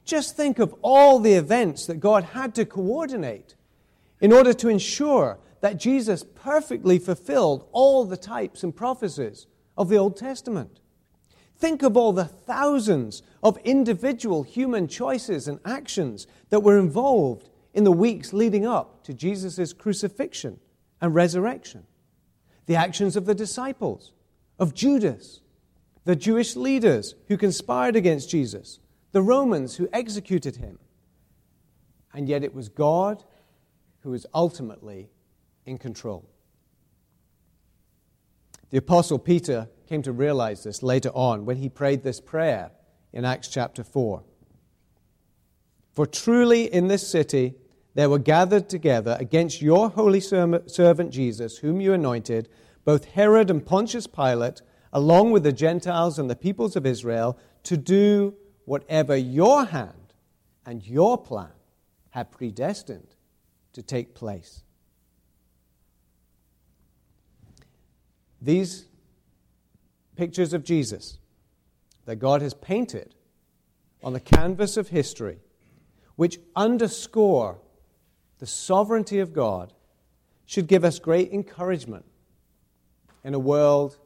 Just 0.03 0.35
think 0.35 0.59
of 0.59 0.73
all 0.81 1.19
the 1.19 1.33
events 1.33 1.85
that 1.85 1.99
God 1.99 2.23
had 2.23 2.55
to 2.55 2.65
coordinate 2.65 3.55
in 4.19 4.33
order 4.33 4.53
to 4.53 4.67
ensure 4.67 5.37
that 5.61 5.77
Jesus 5.77 6.23
perfectly 6.35 6.99
fulfilled 6.99 7.67
all 7.71 8.05
the 8.05 8.17
types 8.17 8.63
and 8.63 8.75
prophecies 8.75 9.45
of 9.79 9.87
the 9.87 9.97
Old 9.97 10.17
Testament. 10.17 10.81
Think 11.57 11.81
of 11.83 11.97
all 11.97 12.13
the 12.13 12.25
thousands 12.25 13.23
of 13.41 13.57
individual 13.59 14.43
human 14.43 14.87
choices 14.87 15.47
and 15.47 15.59
actions 15.65 16.27
that 16.49 16.59
were 16.59 16.77
involved 16.77 17.49
in 17.73 17.85
the 17.85 17.91
weeks 17.91 18.33
leading 18.33 18.65
up 18.65 19.03
to 19.05 19.13
Jesus' 19.13 19.73
crucifixion 19.73 20.59
and 21.01 21.15
resurrection. 21.15 21.85
The 22.65 22.75
actions 22.75 23.15
of 23.15 23.25
the 23.25 23.33
disciples, 23.33 24.11
of 24.59 24.73
Judas, 24.73 25.39
the 26.03 26.15
Jewish 26.15 26.55
leaders 26.55 27.15
who 27.27 27.37
conspired 27.37 27.95
against 27.95 28.29
Jesus, 28.29 28.79
the 29.11 29.21
Romans 29.21 29.77
who 29.77 29.89
executed 29.93 30.57
him. 30.57 30.77
And 32.13 32.27
yet 32.27 32.43
it 32.43 32.53
was 32.53 32.67
God 32.67 33.23
who 34.01 34.11
was 34.11 34.25
ultimately 34.33 35.09
in 35.65 35.77
control. 35.77 36.29
The 38.69 38.77
Apostle 38.77 39.17
Peter 39.17 39.67
came 39.87 40.03
to 40.03 40.11
realize 40.11 40.63
this 40.63 40.83
later 40.83 41.09
on 41.09 41.45
when 41.45 41.57
he 41.57 41.69
prayed 41.69 42.03
this 42.03 42.21
prayer 42.21 42.71
in 43.11 43.25
Acts 43.25 43.47
chapter 43.47 43.83
4. 43.83 44.23
For 45.91 46.05
truly 46.05 46.71
in 46.71 46.87
this 46.87 47.07
city 47.07 47.55
there 47.95 48.09
were 48.09 48.19
gathered 48.19 48.69
together 48.69 49.17
against 49.19 49.61
your 49.61 49.89
holy 49.89 50.19
servant 50.19 51.09
Jesus, 51.09 51.57
whom 51.57 51.81
you 51.81 51.93
anointed, 51.93 52.47
both 52.85 53.05
Herod 53.05 53.49
and 53.49 53.65
Pontius 53.65 54.05
Pilate, 54.05 54.61
along 54.93 55.31
with 55.31 55.43
the 55.43 55.51
Gentiles 55.51 56.19
and 56.19 56.29
the 56.29 56.35
peoples 56.35 56.75
of 56.75 56.85
Israel, 56.85 57.37
to 57.63 57.75
do 57.75 58.35
whatever 58.65 59.15
your 59.15 59.65
hand 59.65 60.13
and 60.65 60.85
your 60.85 61.17
plan 61.17 61.51
had 62.11 62.31
predestined 62.31 63.15
to 63.73 63.81
take 63.81 64.13
place. 64.13 64.63
These 68.41 68.85
pictures 70.15 70.53
of 70.53 70.63
Jesus 70.63 71.17
that 72.05 72.17
God 72.17 72.41
has 72.41 72.53
painted 72.53 73.15
on 74.03 74.13
the 74.13 74.19
canvas 74.19 74.77
of 74.77 74.89
history, 74.89 75.39
which 76.15 76.39
underscore 76.55 77.59
the 78.39 78.47
sovereignty 78.47 79.19
of 79.19 79.33
God 79.33 79.73
should 80.45 80.67
give 80.67 80.83
us 80.83 80.99
great 80.99 81.31
encouragement 81.31 82.05
in 83.23 83.33
a 83.33 83.39
world 83.39 83.97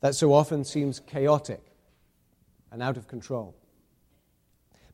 that 0.00 0.14
so 0.14 0.32
often 0.32 0.64
seems 0.64 1.00
chaotic 1.00 1.62
and 2.70 2.82
out 2.82 2.96
of 2.96 3.08
control. 3.08 3.56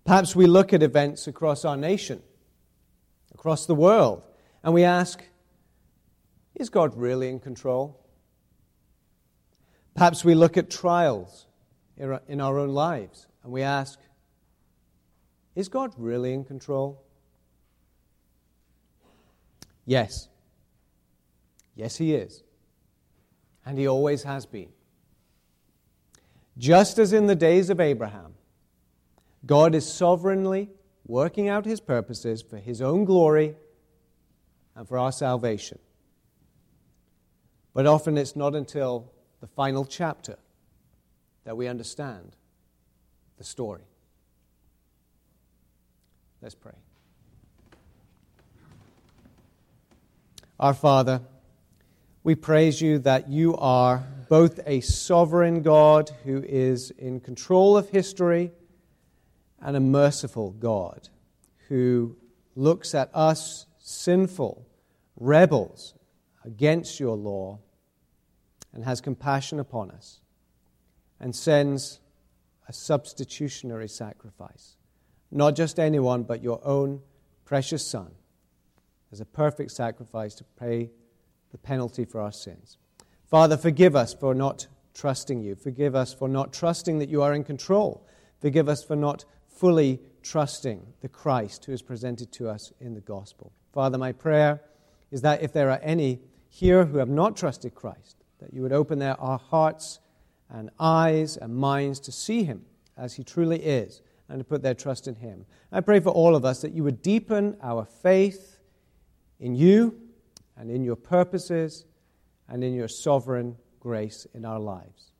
Perhaps 0.04 0.34
we 0.34 0.46
look 0.46 0.72
at 0.72 0.82
events 0.82 1.26
across 1.26 1.64
our 1.64 1.76
nation, 1.76 2.22
across 3.34 3.66
the 3.66 3.74
world, 3.74 4.22
and 4.62 4.72
we 4.72 4.84
ask, 4.84 5.22
is 6.54 6.70
God 6.70 6.96
really 6.96 7.28
in 7.28 7.40
control? 7.40 8.01
Perhaps 9.94 10.24
we 10.24 10.34
look 10.34 10.56
at 10.56 10.70
trials 10.70 11.46
in 11.96 12.40
our 12.40 12.58
own 12.58 12.70
lives 12.70 13.26
and 13.42 13.52
we 13.52 13.62
ask, 13.62 13.98
is 15.54 15.68
God 15.68 15.92
really 15.98 16.32
in 16.32 16.44
control? 16.44 17.04
Yes. 19.84 20.28
Yes, 21.74 21.96
He 21.96 22.14
is. 22.14 22.42
And 23.66 23.78
He 23.78 23.86
always 23.86 24.22
has 24.22 24.46
been. 24.46 24.70
Just 26.56 26.98
as 26.98 27.12
in 27.12 27.26
the 27.26 27.34
days 27.34 27.70
of 27.70 27.80
Abraham, 27.80 28.34
God 29.44 29.74
is 29.74 29.90
sovereignly 29.90 30.70
working 31.06 31.48
out 31.48 31.64
His 31.66 31.80
purposes 31.80 32.42
for 32.42 32.56
His 32.56 32.80
own 32.80 33.04
glory 33.04 33.56
and 34.74 34.88
for 34.88 34.96
our 34.98 35.12
salvation. 35.12 35.78
But 37.74 37.86
often 37.86 38.16
it's 38.16 38.36
not 38.36 38.54
until 38.54 39.11
the 39.42 39.48
final 39.48 39.84
chapter 39.84 40.38
that 41.42 41.56
we 41.56 41.66
understand 41.66 42.36
the 43.38 43.44
story. 43.44 43.82
Let's 46.40 46.54
pray. 46.54 46.72
Our 50.60 50.72
Father, 50.72 51.20
We 52.24 52.36
praise 52.36 52.80
you 52.80 53.00
that 53.00 53.28
you 53.28 53.56
are 53.56 54.04
both 54.28 54.60
a 54.64 54.80
sovereign 54.80 55.62
God 55.62 56.12
who 56.24 56.44
is 56.46 56.92
in 56.92 57.18
control 57.18 57.76
of 57.76 57.88
history 57.88 58.52
and 59.60 59.76
a 59.76 59.80
merciful 59.80 60.52
God 60.52 61.08
who 61.68 62.14
looks 62.54 62.94
at 62.94 63.10
us 63.12 63.66
sinful 63.80 64.64
rebels 65.16 65.94
against 66.44 67.00
your 67.00 67.16
law 67.16 67.58
and 68.72 68.84
has 68.84 69.00
compassion 69.00 69.60
upon 69.60 69.90
us 69.90 70.20
and 71.20 71.34
sends 71.34 72.00
a 72.68 72.72
substitutionary 72.72 73.88
sacrifice. 73.88 74.76
Not 75.30 75.56
just 75.56 75.78
anyone, 75.78 76.22
but 76.22 76.42
your 76.42 76.60
own 76.66 77.00
precious 77.44 77.86
Son 77.86 78.12
as 79.10 79.20
a 79.20 79.24
perfect 79.26 79.70
sacrifice 79.70 80.34
to 80.34 80.44
pay 80.58 80.90
the 81.50 81.58
penalty 81.58 82.04
for 82.04 82.20
our 82.20 82.32
sins. 82.32 82.78
Father, 83.26 83.56
forgive 83.56 83.94
us 83.94 84.14
for 84.14 84.34
not 84.34 84.66
trusting 84.94 85.40
you. 85.40 85.54
Forgive 85.54 85.94
us 85.94 86.12
for 86.12 86.28
not 86.28 86.52
trusting 86.52 86.98
that 86.98 87.08
you 87.08 87.22
are 87.22 87.34
in 87.34 87.44
control. 87.44 88.06
Forgive 88.40 88.68
us 88.68 88.82
for 88.82 88.96
not 88.96 89.24
fully 89.46 90.00
trusting 90.22 90.86
the 91.00 91.08
Christ 91.08 91.64
who 91.64 91.72
is 91.72 91.82
presented 91.82 92.32
to 92.32 92.48
us 92.48 92.72
in 92.80 92.94
the 92.94 93.00
gospel. 93.00 93.52
Father, 93.72 93.98
my 93.98 94.12
prayer 94.12 94.60
is 95.10 95.22
that 95.22 95.42
if 95.42 95.52
there 95.52 95.70
are 95.70 95.80
any 95.82 96.20
here 96.48 96.84
who 96.84 96.98
have 96.98 97.08
not 97.08 97.36
trusted 97.36 97.74
Christ, 97.74 98.21
that 98.42 98.52
you 98.52 98.62
would 98.62 98.72
open 98.72 98.98
their 98.98 99.18
our 99.20 99.38
hearts 99.38 100.00
and 100.50 100.70
eyes 100.78 101.36
and 101.36 101.54
minds 101.54 102.00
to 102.00 102.12
see 102.12 102.44
him 102.44 102.64
as 102.96 103.14
he 103.14 103.24
truly 103.24 103.58
is 103.58 104.02
and 104.28 104.38
to 104.38 104.44
put 104.44 104.62
their 104.62 104.74
trust 104.74 105.08
in 105.08 105.14
him. 105.14 105.46
I 105.70 105.80
pray 105.80 106.00
for 106.00 106.10
all 106.10 106.34
of 106.34 106.44
us 106.44 106.60
that 106.62 106.72
you 106.72 106.84
would 106.84 107.02
deepen 107.02 107.56
our 107.62 107.84
faith 107.84 108.58
in 109.40 109.54
you 109.54 109.98
and 110.56 110.70
in 110.70 110.84
your 110.84 110.96
purposes 110.96 111.86
and 112.48 112.62
in 112.62 112.74
your 112.74 112.88
sovereign 112.88 113.56
grace 113.80 114.26
in 114.34 114.44
our 114.44 114.60
lives. 114.60 115.12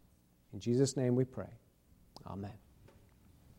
In 0.53 0.61
Jesus' 0.61 0.97
name 0.97 1.15
we 1.15 1.25
pray. 1.25 1.51
Amen. 2.27 2.62